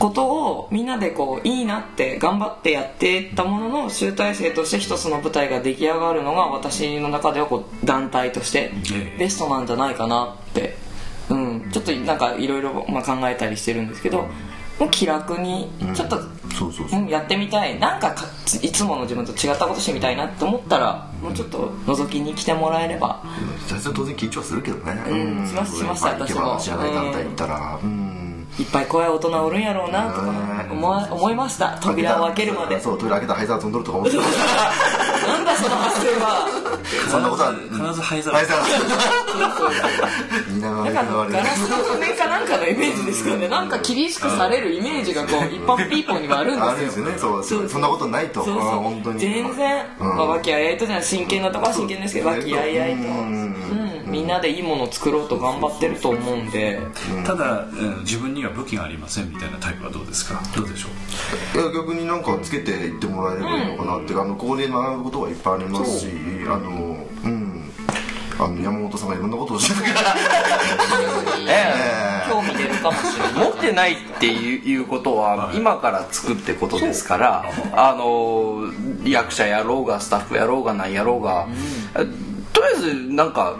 [0.00, 9.18] ことをみんなでこういいなって頑張ってやっていったものの集大成として一つの舞台が出来上がるのが私の中ではこう団体としてええ。
[9.18, 10.74] ベストなんじゃないかなって、
[11.28, 14.26] うん、ちょっとなんかいろいろまあ考えたりしてるんですけど
[14.78, 16.18] もう気楽にちょっと、
[17.10, 17.78] やってみたい。
[17.78, 18.24] なんかか
[18.62, 23.22] いつもの自分と違ったことしてみたいなって思ったらもうちょっと覗きに来てもらえれば。
[23.66, 25.46] 最初は当然緊張はするけどね、うん。
[25.46, 26.60] しますしますやっぱり行けば私も。
[26.60, 27.80] 知らない団体行ったら。
[27.82, 28.19] うん
[28.60, 31.78] いっぱい怖い大人おるんやろうなとか思わ思いました。
[31.80, 32.78] 扉を開けるまで。
[32.80, 34.22] そう扉開けたら灰皿飛んどるとか思ってた。
[35.26, 36.46] なんだその発声は。
[37.10, 38.36] そんなことは必ず灰皿。
[38.36, 38.60] 灰皿。
[40.60, 47.04] なんかガラスの仮面かなんかのイメージですけどねなんか厳しくされるイメージがこう一般ピーポーにはあるんあですよ。
[47.04, 47.44] るんですよね。
[47.46, 48.44] そうそんなことないと。
[48.44, 48.58] そうう。
[48.58, 49.20] んそう本当に。
[49.20, 54.04] 全然、和気あいあいとじゃない真剣なとこは真剣ですけど和気あいあいと、ううん。
[54.06, 56.80] んみんなでいいものを作ろうと頑張ってると思うんで。
[57.24, 60.40] ただ、うん自分には武器がありませんみたいなタイプはどうですか？
[60.54, 60.88] どうでしょ
[61.54, 61.58] う？
[61.58, 66.06] いや逆になんかつけていってもらえればいいのかなって、あのここで学ぶことはいっぱいありますし
[66.46, 67.56] あのうん。
[68.38, 70.16] あの山本さんがいろんなことをしてるから。
[71.46, 71.74] え
[72.30, 73.44] 興味出るかもしれない。
[73.44, 78.62] 持ってないっていういうことは今から作ってことですからあの
[79.04, 81.48] 役者やろうがスタッフやろうが何やろうが、
[82.54, 83.56] とりあえずなんか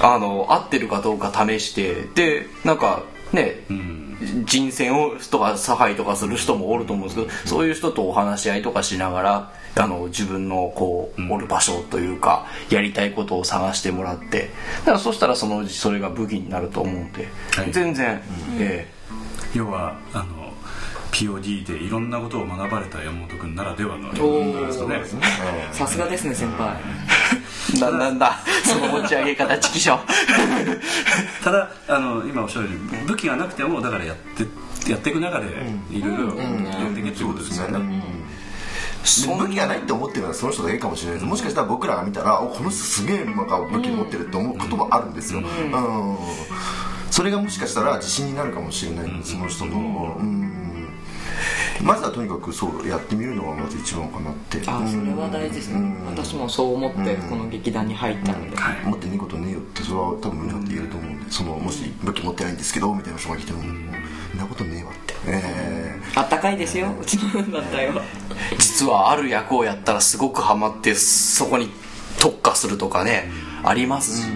[0.00, 3.64] あの合ってるかどうか試してでなんかね、
[4.44, 17.72] 人選をとか差配とかする人もおると思うんですけどそういう人とお話し合いとかしながらあの自分のこうおる場所というかやりたいことを探してもらってだからそしたらそのうちそれが武器になると思うんで、はい。
[17.72, 18.20] 全然、
[18.58, 18.86] え
[19.54, 20.52] 要はあの
[21.12, 25.04] POD でいろんなことを学ばれた山本君ならではのですかね。
[25.72, 26.76] さすがですね先輩。
[26.76, 27.43] え
[27.80, 28.38] なんなんだ。
[28.64, 29.98] その持ち上げ方チキショ
[31.42, 34.16] ただあの今おっしゃるように武器がなくてもだからやっ
[34.84, 35.46] てやっていく中で
[35.90, 36.44] いろいろや
[36.90, 41.26] っていけっていうことですよね、で武器がないって思ってるのはその人だけかもしれないです。
[41.26, 45.46] もしかしたら僕らが見たらおこの人すげえなんか武器持ってるって思うこともあるんですよ、うん。
[47.10, 50.16] それがもしかしたら自信になるかもしれないんでその人の。
[50.18, 50.53] うん
[51.82, 54.62] まずはとにかくそうやってみるのがまず一番かなって。
[54.66, 55.96] あそれは大事ですね。
[56.06, 58.56] 私もそう思ってこの劇団に入ったので。
[58.56, 58.84] はい。
[58.84, 66.88] 持ってねえことねえよってそれは多分みんなって言えると思うんでそのもし武器持ってないんですけどみたいな人が来ても「そんなことねえわ」って、えーあったかいですよ。
[67.00, 68.02] うちの団体は。
[68.58, 71.70] 実はある役をやったらすごくハマってそこに
[72.20, 73.30] 特化するとかね、
[73.64, 74.28] ありますし、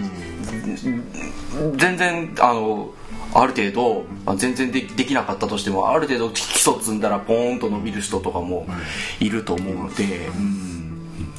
[1.77, 2.91] 全然あの
[3.33, 8.67] ある程度まあ全然でできなかったとしてもある程度基礎積んだらポーンと伸びる人とかも
[9.19, 9.29] い。
[9.29, 10.29] ると思うので、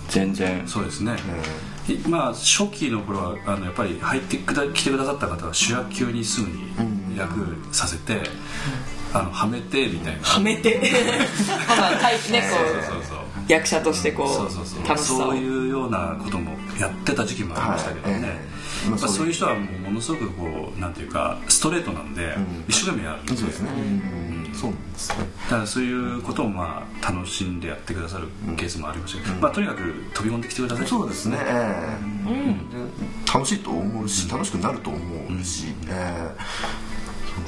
[0.08, 0.66] 全然。
[0.66, 1.16] そうですね、
[1.88, 8.20] いまあ初期の頃はあのやっぱり入ってくだ来てくださった方は主役級にすぐに役させて、
[9.12, 10.22] あのはめてみたいな。
[10.22, 10.80] はめて。
[11.68, 13.20] まあタイプねこそうそうそうう。
[13.48, 14.88] 役者としてこそうそうそうう。
[14.88, 15.18] 楽しさを。
[15.18, 18.22] そういうようなこともやってた時期もありましたけどね、はい。
[18.24, 22.34] ええまあ、まあそういう人はもうものすごくこうなんていうかストレートなんで、
[22.68, 23.70] 一生懸命やるんでそうですね。
[23.70, 24.54] うん。
[24.54, 25.16] そうなんですね。
[25.44, 29.82] だからそういうことをまあ楽しんでやってくださるケースもありましたけど、まあ、とにかく
[30.14, 30.86] 飛び込んできてください。
[30.86, 34.98] そうですね、ええで楽しいと思うし楽しくなると思
[35.40, 36.34] うし、え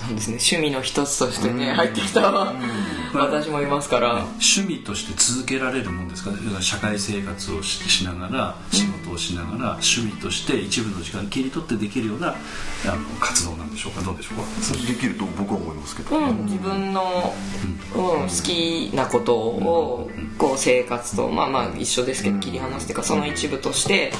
[0.07, 0.38] そうですね。
[0.38, 2.33] 趣味の一つとしてね入ってきた
[3.15, 4.27] 私もいますから。
[4.41, 14.03] 趣味として続けられるもんですかだから社会生活をししながら仕事をしながら趣味として一部の時間切り取ってできるようなあの活動なんでしょうか。
[14.03, 14.45] どうでしょうか。
[14.59, 17.35] えそれできると僕は思いますけど、うん、自分の、
[17.95, 24.12] うん、好きなことをこう生活とまあまあ一緒ですけど切り離してかその一部として、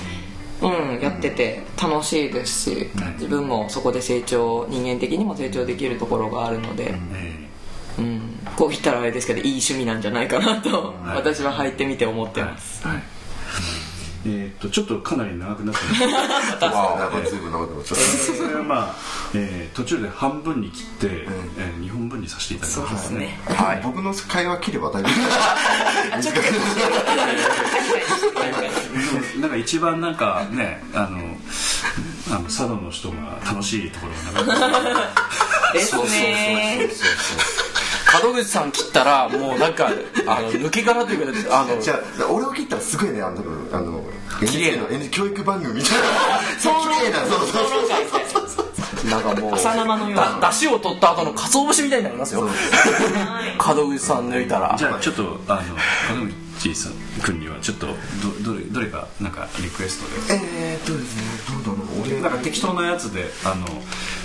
[0.63, 7.49] うん、やってて楽しいですし自分もそこで成長人間的にも成長できるところがあるので、え
[7.99, 8.21] うん、
[8.57, 12.87] こう言ったらあれですけどいい趣味なんじゃないかなと私は入ってみて思ってえます。
[12.87, 13.12] はい
[14.25, 18.95] えーっとちょっとかなり長くなってますなんか随分長くなっちゃったそれはまあ、
[19.35, 21.27] えー途中で半分に切って、え
[21.81, 23.39] 2本分にさせていただきまですすね。
[23.47, 23.81] はい。
[23.83, 25.13] 僕の会話切れば大丈夫
[29.41, 31.37] なんか一番なんかねあの
[32.37, 36.89] あの佐渡の人が楽しいところが長くですね。
[38.23, 39.89] 門口さん切ったらもうなんか
[40.27, 44.05] あの抜け殻というかあのじゃあ俺を切ったらすごいねあの多分あの
[44.41, 45.09] 綺麗な。
[45.11, 46.05] 教育番組みたいな。
[46.59, 47.61] そう綺麗なそうそ
[48.43, 48.67] うそう。
[49.09, 50.23] なんかもう朝生のような。
[50.35, 52.49] だだしを取った後の鰹節みたいになりますよ。
[53.59, 54.77] 門口さん抜いたら。
[54.79, 56.93] じゃあちょっとあの門口さん
[57.25, 60.41] 君にはちょっとどどれどれかなんかリクエストで？
[60.41, 61.23] えーっとですね
[61.65, 62.21] どうだろう俺。
[62.21, 63.67] なんか適当なやつであの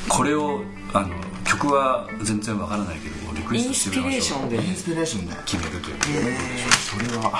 [0.07, 0.61] これを
[0.93, 1.09] あの
[1.43, 4.55] 曲は全然わからないけどリクエストインスピしてみましょうレーションで。
[4.57, 5.35] インスピレーションで。
[5.45, 5.95] 決めるという。
[6.89, 7.31] それは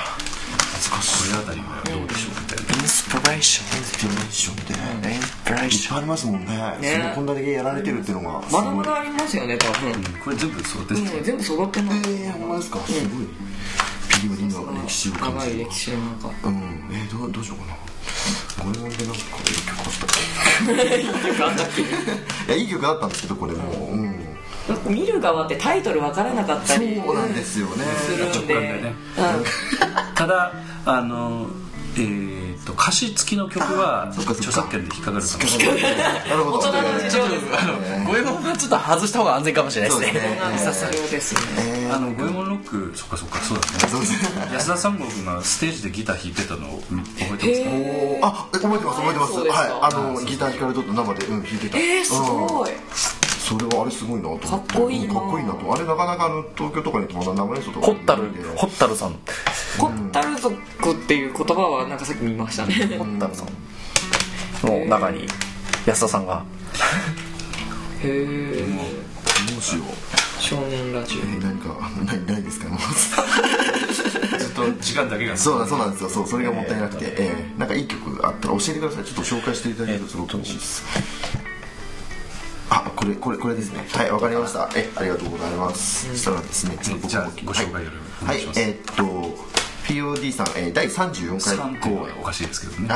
[0.72, 1.32] 難しい。
[1.32, 2.64] れあたりはどうでしょうみたい。
[2.64, 3.78] なインスピレーション。
[3.78, 4.56] インスピレーション
[5.02, 7.12] でインスピレーいっションぱいありますもんね。
[7.14, 11.98] こんだけやられてるっていうのがまだまだありますよね多分、これ全部そうです、うん、全部揃ってます。
[11.98, 12.78] えー、ほんまですか？
[12.80, 13.02] すごい。
[14.18, 15.56] POD の歴史を感じる。
[15.56, 16.48] 長い歴史の中。
[16.48, 16.54] うん。
[16.92, 17.76] えー、どうどうしようかな。
[18.64, 19.20] ゴエモンでなんか
[20.98, 21.66] いい曲あったい
[22.48, 24.27] やいい曲あったんですけどこれもうん
[24.86, 27.84] 見る側ってタイトル分からなかったりそうなんですよね。
[27.84, 28.54] するんで。
[28.54, 28.94] 直感でね
[30.14, 30.52] ただ
[30.84, 31.48] あの
[31.96, 35.82] えー、と歌詞付きの曲は著作権で引っかかるかもしれない
[36.28, 36.58] なるほど。
[36.58, 37.46] 大人の事情です
[38.06, 40.20] 五右衛門はちょっと外した方が安全かもしれないですね。
[41.10, 41.90] ですね。
[41.90, 43.66] 五右衛門ロックそっかそっかそうで
[44.06, 44.52] すね。
[44.52, 47.38] 安田三郷君がステージでギター弾いてたのを覚えてます。
[47.38, 49.32] かへあえ覚えてます覚えてます。
[49.32, 49.70] はい。
[49.82, 51.78] あのギター弾かれとって生でうん弾いてた。
[51.78, 52.70] えー、すごい
[53.48, 54.46] それはあれすごいなと思って。
[54.48, 55.04] かっこいいな。
[55.04, 55.72] うんかっこいいなと。
[55.74, 58.22] あれなかなかあの東京とかにまだ生演奏とかホッタル。
[58.56, 59.14] ホッタルさん。
[59.78, 62.74] コッタル族っていう言葉はなんかさっき見ましたね。
[62.98, 63.48] ホッタルさん。
[64.66, 65.26] の中に
[65.86, 66.44] 安田さんが。
[68.02, 68.66] へえ
[69.50, 71.68] どうしよう少年ラジえー何か
[72.04, 72.68] ないないですか？
[72.68, 75.36] も うずっと時間だけが。
[75.36, 76.08] そうだそうなんですよ。
[76.10, 77.58] そうそれがもったいなくて、えー。
[77.58, 79.04] なんかいい曲あったら教えてください。
[79.04, 80.84] ちょっと紹介していただけるとすごく嬉しいです
[82.70, 83.86] あこれこれこれですね。
[83.92, 84.68] はいわかりました。
[84.76, 89.48] えありがとうございます、そしたらですねちょっと僕じゃあもご紹介よろおはい、願いします、えーっと
[89.88, 91.56] POD さん、えー、第34回。
[91.56, 92.88] 3公演点はおかしいですけどね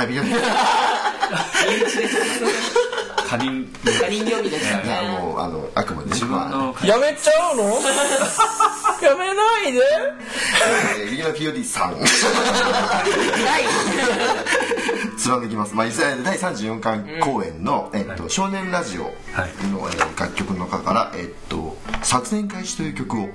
[3.29, 3.67] 他人。
[3.83, 6.09] 他人読みでしたいやねもうあのあくまで。
[6.11, 7.63] 自分のやめちゃうの？
[9.03, 9.81] やめないで。
[11.01, 11.95] えー右の POD さん。
[11.97, 11.99] は
[13.59, 13.65] い
[15.17, 19.51] 貫きます、まあ、第34回公演の、えっと少年ラジオの、はい。
[19.61, 23.29] えー楽曲の中から、えっと「作戦開始」という曲を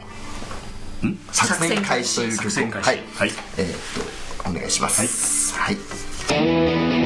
[1.32, 5.76] 作戦開始という曲をはい、はいえっとお願いしますはい、
[6.34, 6.97] 「はい、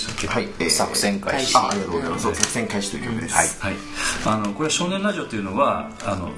[0.00, 0.26] したっけ？
[0.26, 1.56] はい、えー作戦開始。
[1.56, 2.34] あありがとうございます。
[2.34, 3.72] 作戦開始という曲です、はい。
[3.74, 3.82] はい、
[4.26, 6.30] あのこれは少年ラジオというのはあの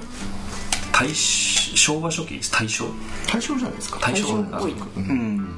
[0.93, 2.41] 大正昭和初期？
[2.51, 2.85] 大正？
[3.27, 4.01] 大正じゃないですか。
[4.01, 5.49] 大正大正っぽいうん。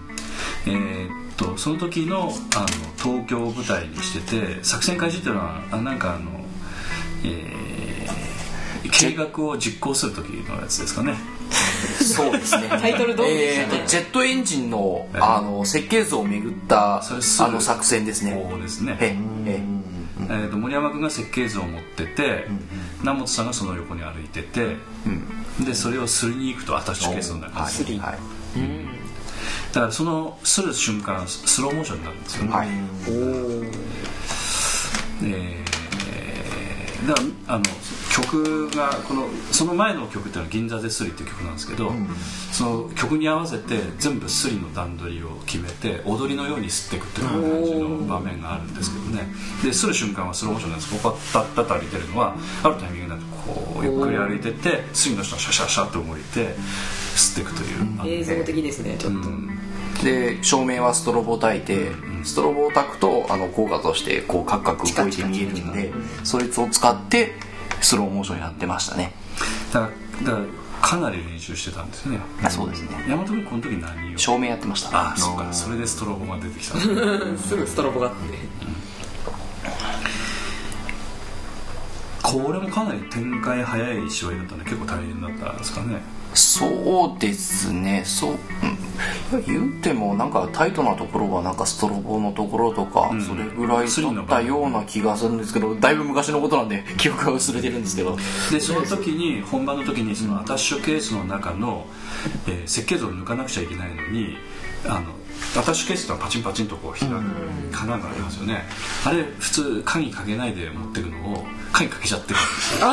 [0.66, 2.66] えーっとその時のあの
[3.02, 6.30] 東京を舞台にしてて作戦開始っていうのはあなんかあの、
[7.24, 7.74] えー
[8.92, 11.16] 計画を実行する時のやつですかね
[12.04, 12.68] そうですね。
[12.68, 13.74] タイトル通りでしたね。
[13.74, 15.20] えーとジェットエンジンのええ。
[15.20, 17.02] あの設計図をめぐったあ
[17.48, 18.32] の作戦ですね。
[18.32, 18.96] こうですね。
[19.00, 19.62] ええ
[20.20, 22.46] えーと森山君が設計図を持ってて
[23.00, 24.76] 南本さんがその横に歩いてて、
[25.64, 28.18] でそれをすりに行くとアタッシュケースの中にはいはい。
[29.72, 32.68] だからそのする瞬間スローモーションになるんですよね、はい。
[35.24, 35.74] えー
[37.06, 37.64] だからあの
[38.14, 41.90] 曲がこのその前の曲っていうのは「銀座でスリ」っていう曲なんですけど、
[42.52, 49.28] その曲に合わせて全部スリの段取りを決めて踊りのように吸っていくっていう感じの場面があるんですけどね。
[49.64, 56.54] で吸る瞬間はスローモーションなんですけどパッタッタッと歩いてるのはあるタイミングになってこうゆっくり歩いてってスリの人がシャシャシャって動いて
[57.16, 61.90] 吸っていくという、あの映像的ですねちょっと、で照明はストロボを焚いて、
[62.22, 65.92] ストロボを焚くとあの効果としてこうカクカク動いて見えるんで
[66.22, 67.32] そいつを使って
[67.84, 69.12] スローモーションやってましたね。
[69.72, 69.90] だか
[70.24, 70.44] らだから
[70.80, 72.20] かなり練習してたんですよね。
[72.42, 72.88] あそうですね。
[73.08, 74.18] 山本君この時何を？
[74.18, 74.96] 照明やってました。
[74.98, 75.52] ああそうか。
[75.52, 76.78] それでストロボが出てきた。
[77.38, 78.38] すぐストロボがあって
[82.24, 86.00] これもかなり展開早い芝居だったんで結構大変だったんですかね。
[86.32, 88.02] そうですね。
[88.06, 88.38] そう、
[89.32, 93.20] うん、言うてもなんかタイトなところはなんかストロボのところとか、ん。
[93.20, 98.16] それぐらいだったような気がするんですけどだいぶ昔のことなんで 記憶が薄れてるんですけど。
[98.50, 101.86] でその時に本番の時にそのアタッシュケースの中の、
[102.46, 104.38] えー設計図を抜かなくちゃいけないのに
[104.86, 105.23] あの
[105.56, 107.14] アタッシュケースってのはパチンパチンとこう開く
[107.72, 108.64] 金がありますよね。
[109.04, 112.86] あれ普通鍵かけないで持ってくのを鍵かけちゃってるんですよ。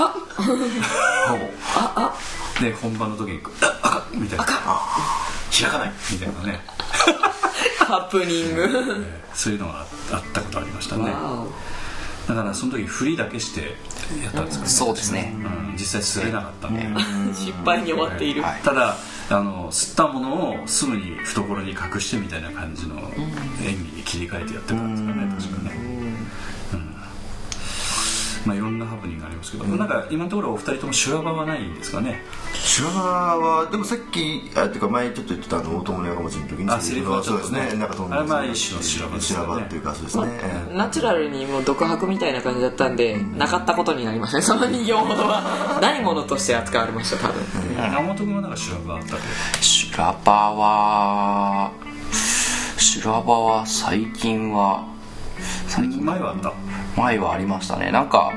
[1.75, 2.15] あ
[2.61, 4.45] で本番の時に「あ赤っ!」みたいな。
[4.45, 5.91] 開かない？
[6.11, 6.61] みたいなね、
[7.79, 8.61] ハプニング。
[8.61, 11.09] えーそういうのがあったことありましたね。
[11.09, 11.45] わ
[12.27, 13.75] だからその時振りだけして
[14.23, 14.69] やったんですかね。
[14.69, 15.33] そうですね。
[15.35, 16.87] うん、実際吸れなかったんで、
[17.31, 18.61] お失敗に終わっている、はい。
[18.61, 18.95] ただ
[19.29, 25.90] あの吸ったものをすぐに懐に隠してみたいな感じの演技に切り替えてやってたんですかね確かね、うん
[28.45, 32.21] まあいろんなハプニングがありますけど、なんか今のところお二人とも修羅場はないんですかね？
[32.53, 33.01] 修羅場
[33.37, 37.71] はでもさっきあっていうか前ちょっと言ってたあの大友の山口の時にあセリフはちょそうですっとね。
[37.73, 40.27] ねなんかそんなあれまあ一種の修羅場です修羅場っていうかそうですね。
[40.43, 40.77] ええ。
[40.77, 47.43] ナチュラルにもう独白みたいな感じだったんで、なかったことになりましたねその人形ほどはないものとして扱われました多分、
[47.75, 49.21] 山本君はなんか修羅場あったけ
[49.61, 51.71] 修羅場は
[52.77, 54.87] 修羅場は最近は
[55.67, 56.03] 最近。
[56.03, 56.53] 前はあった
[56.97, 57.91] 前はありましたね。
[57.91, 58.33] なんか、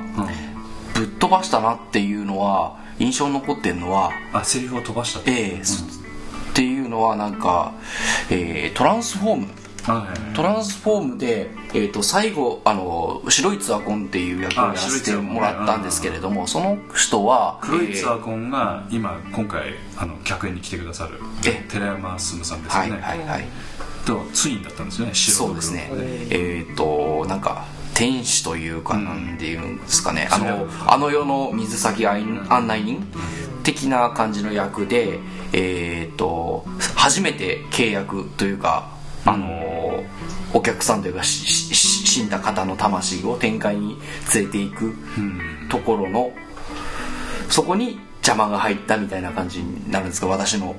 [0.94, 5.86] ぶっ飛ばしたなっていうのは印象に残ってるのはあセリフを飛ばしたってええそっ
[6.54, 7.72] ていうのはなんか、
[8.30, 9.46] えートランスフォーム。
[10.34, 23.44] トランスフォームで、えー、と最後あの白いツアコンっていう役をやらせてもらったんですけれどもその人は黒いツアえーコンが今今回あの客演に来てくださるえ寺山進さんですね、はいはいはい。
[24.06, 25.90] とツインだったんですよね白と黒そうですね。
[26.30, 33.06] えっ、となんか天使というかなんていうんですかね、あのあの世の水先案案内人
[33.62, 35.20] 的な感じの役で
[35.52, 36.64] えっ、と
[36.96, 38.90] 初めて契約というか
[39.24, 40.04] あの
[40.52, 43.96] お客さんというか死んだ方の魂を天界に
[44.34, 44.94] 連れていく
[45.70, 46.32] ところの
[47.48, 50.76] そこに邪魔が入ったみたいな感じになるんですが私の,、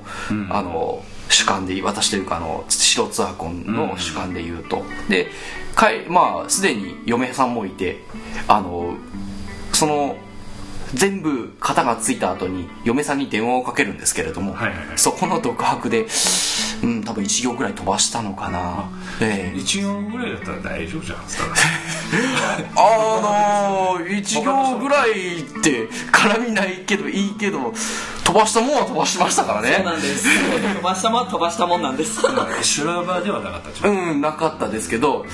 [0.50, 5.28] あの主観で私というかあの白ツアコンの主観で言うと、で
[5.74, 8.02] かいまあすでに嫁さんもいて
[8.48, 8.96] あの
[9.72, 10.16] その
[10.94, 14.98] 全部型がついた後に嫁さんに電話をかけるんですけれども、はいはいはい。
[14.98, 16.06] そこの独白で、
[16.82, 19.58] うん、多分1行ぐらい飛ばしたのかな、ええ。
[19.58, 21.18] 一行ぐらいだったら大丈夫じゃん。
[22.76, 27.72] あのー、1行ぐらいって絡みないけどいいけど
[28.24, 29.74] 飛ばしたもんは飛ばしましたからね。
[29.76, 30.28] そうなんです。
[30.74, 32.20] 飛ばしたもんは飛ばしたもんなんです。
[32.62, 34.10] 修羅場ではなかったじゃん。
[34.10, 35.24] うんなかったですけど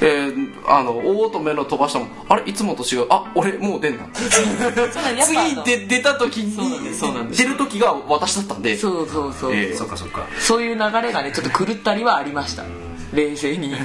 [0.00, 2.08] えー、あの大乙女の飛ばしたもん。
[2.28, 3.06] あれいつもと違う。
[3.10, 4.06] あ俺もう出んな。
[4.12, 8.76] 次で出た時に出る時が私だったんで。
[8.76, 10.26] そうそうそう、ええそっかそっか。
[10.38, 12.64] そういう流れがねちょっと狂ったりはありました。
[13.12, 13.76] 冷静に考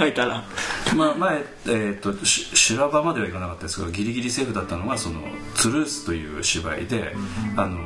[0.00, 0.44] えたら。
[0.96, 5.20] まあ前、えー、とし修羅場まではいかなかったですけどギリギリセーフだったのがその
[5.56, 7.14] 「トゥルース」という芝居で、
[7.56, 7.78] あの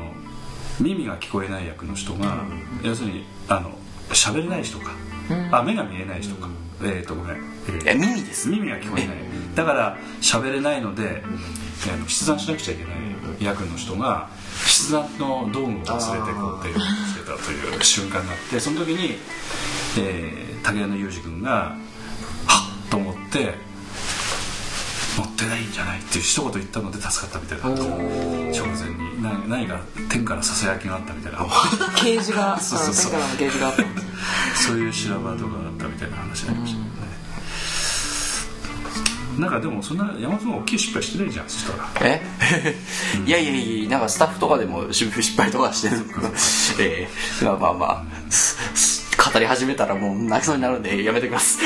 [0.81, 2.39] 耳が聞こえない役の人が、
[2.83, 3.71] 要するにあの
[4.11, 4.93] 喋れない人か、
[5.51, 6.49] あ目が見えない人か、
[6.83, 8.49] えっ、とごめん、えーえ耳です。
[8.49, 9.17] 耳が聞こえない。
[9.55, 11.23] だから喋れないので、
[11.93, 12.95] あの筆談しなくちゃいけない。
[13.41, 14.29] 役の人が
[14.65, 19.19] 筆談の道具を忘れてこう手をしてたという瞬間があってその時に、
[19.99, 21.77] えー竹谷裕二君がは
[22.87, 22.91] っ！
[22.91, 23.55] と思って
[25.19, 29.23] 持ってないんじゃないっていう一言言ったので助かったみたいな直前に。
[29.23, 31.39] な何か天からささやきがあったみたいな。
[31.97, 33.13] ケージが そうそうそう。
[33.13, 34.04] 天からのケージがあったんです
[34.55, 37.15] そういう修羅場とかあったみたいな話がありましたけどね、
[39.39, 42.23] なんかでもそんな山本も大きい失敗してないじゃんそしたらえ？
[43.27, 45.97] いやいやいやなんかスタッフとかでも失失敗とかしてる
[46.81, 47.09] え
[47.43, 47.45] え。
[47.45, 48.05] まあまあまあ。
[48.31, 51.59] すす語り始めたらもう泣きそうになるんでやめてきます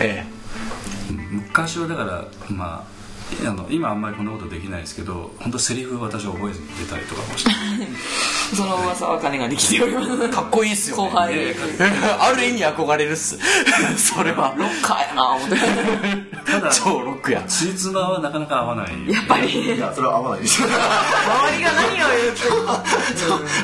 [0.00, 0.24] え。
[1.30, 2.99] 昔はだからまあ
[3.46, 7.50] あの今あんまりこんなことできないですけど本当セリフ私は覚えずに出たりとかもして。
[8.54, 10.24] その噂は金ができております。
[10.24, 11.32] え かっこいいっすよ、ね、後輩。
[11.34, 11.56] え
[12.18, 13.38] ある意味憧れるっす。
[13.96, 14.54] それは。
[14.56, 15.56] ロッカーやな思って。
[16.44, 17.42] ただ超ロックや。
[17.46, 18.92] ついつまはなかなか合わない。
[19.08, 19.76] やっぱり。
[19.76, 20.62] いやそれは合わないです。
[20.62, 22.42] よ周りが何を言って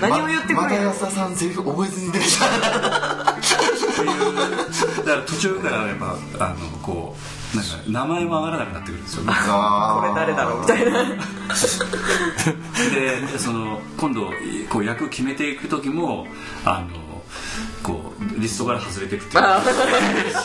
[0.01, 2.45] 何を言ってくままたる安田さんセリフ覚えずに出てきた。
[2.47, 2.53] だ
[5.12, 7.36] から途中からやっぱあのこう
[7.89, 9.25] 名前も上がらなくなってくるんですよ。
[9.25, 9.35] これ
[10.15, 11.05] 誰だろうみたいな。
[12.91, 14.31] でその今度
[14.71, 16.27] こう役決めていく時も
[16.65, 17.07] あの
[17.83, 19.43] こうリストから外れていくっていう。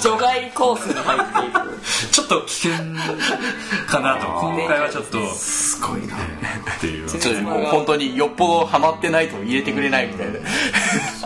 [0.01, 1.62] 除外コースに入っていく。
[2.12, 2.72] ちょっと危険
[3.88, 4.28] かなと。
[4.28, 6.16] 今回はちょっとすごいな。
[6.18, 6.20] っ
[6.80, 7.07] ていう。
[7.07, 10.34] ちょっともう本当によっぽどハマってないと入れてくれないみたいな。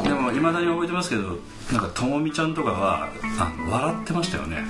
[0.03, 1.37] でもいまだに覚えてますけど
[1.71, 3.09] なんかともみちゃんとかは
[3.39, 4.63] あの笑ってましたよね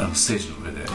[0.00, 0.14] あの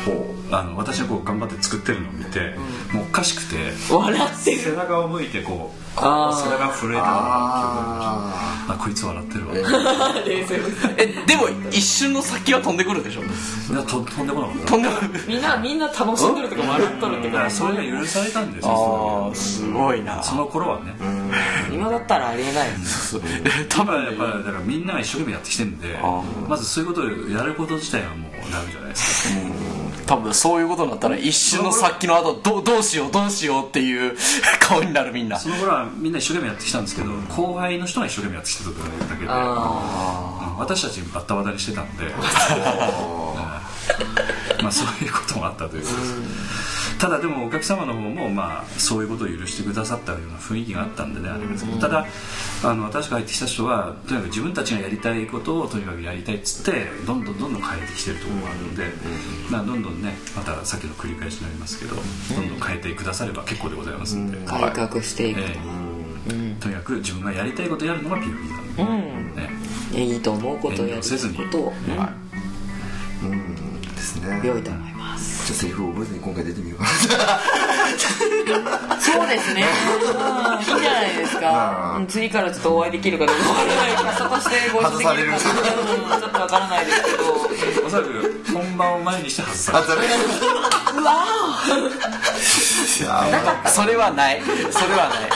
[0.04, 2.56] ステージの上であの私がこう頑張って作ってるのを見て、
[2.94, 3.56] もうおかしくて
[3.92, 4.60] 笑ってる。
[4.60, 9.54] 背中を向いてこう背中が震えてああこいつ笑ってるわ。
[10.26, 10.62] 冷静
[10.98, 13.22] えでも一瞬の先は飛んでくるでしょ？
[13.74, 20.22] いやと飛んでこなかった飛んでくるみんなみんな楽しんでるとか笑っとるってかだからそれが許されたんですよああすごいな。
[20.22, 20.94] その頃はね。
[21.74, 22.70] 今だったらありえない
[23.68, 29.36] 多分やっぱりだからみんなが一生懸命やってきてるんであまずそういうことをやること自体はもうダメじゃないですか
[30.06, 34.16] 多分そういうことになったら一瞬の先の後どうどうしようどうしようっていう
[34.60, 35.40] 顔になるみんな。
[35.40, 38.76] その頃はみんな一生懸命やってきたんですけど後輩の人が一生懸命やってきてただ
[39.16, 42.06] けであうん私たちバッタバタにしてたんで
[44.62, 52.06] まあそういうこともあったということですただでもお客様の方もまあそういうことを許してくださったような雰囲気があったんでねあれですけどただ
[52.64, 58.86] あの私が入ってきた人はとにかく自分たちがやりたいことをとにかくやりたいっつってどんどんどんどん変えてきてるところがあるので、
[59.52, 62.02] まあ、どんどんねまたさっきの繰り返しになりますけどど
[62.42, 65.42] んどん変えてくだされば結構でございますんで、あ改革していく。
[65.42, 65.86] ええ。
[66.60, 69.36] とにかく自分がやりたいことをやるのが PFP なんで、うん。
[69.36, 69.50] ね。
[69.94, 71.36] いいと思うことをやるせずに。
[71.36, 71.74] ことを
[73.24, 73.82] うん。
[73.82, 74.42] ですね。
[74.44, 74.95] 良いと思います
[75.46, 76.88] じゃあセリフを覚えずに今回出てみようか
[79.00, 79.64] そうですね。
[79.64, 80.60] うん。
[80.60, 81.96] いいんじゃないですか。
[82.00, 87.86] うん次からちょっとお会いできるかどうかわからないキャストとしてご一緒できるかちょっとわからないですけど。
[87.86, 90.08] おそらく本番を前にして外される。
[91.06, 91.82] あそれ
[93.02, 94.42] うわやばいそれはない。
[94.42, 95.30] それはない。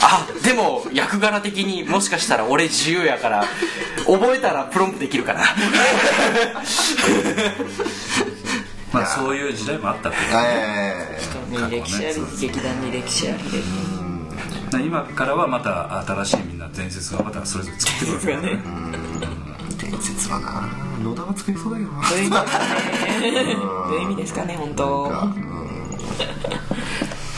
[0.00, 3.44] あでも役柄的にもしかしたら俺自由やから
[4.06, 5.40] 覚えたらプロンプできるかな
[8.94, 10.24] まあそういう時代もあったっていう。
[10.32, 11.80] えーね。
[11.80, 13.58] 歴史あり劇団に歴史ありで。
[14.84, 18.62] 今からはまた新しいみんな伝説がまたそれぞれ作ってくるわけだね。
[19.78, 20.68] え伝説はな。
[21.02, 22.02] 野田は作りそうだけどな。
[23.88, 25.12] どういう意味ですかね本当。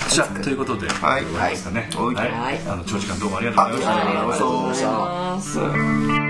[0.08, 1.24] じゃあということではい。
[1.24, 1.90] 終わりますかね。
[1.94, 2.14] はい。
[2.14, 2.60] はい。
[2.68, 5.60] あの長時間どうもありがとうございましたありがとうございました。
[5.60, 5.80] ありがとうござい
[6.20, 6.25] ます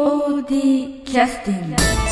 [0.00, 2.09] POD キャスティング。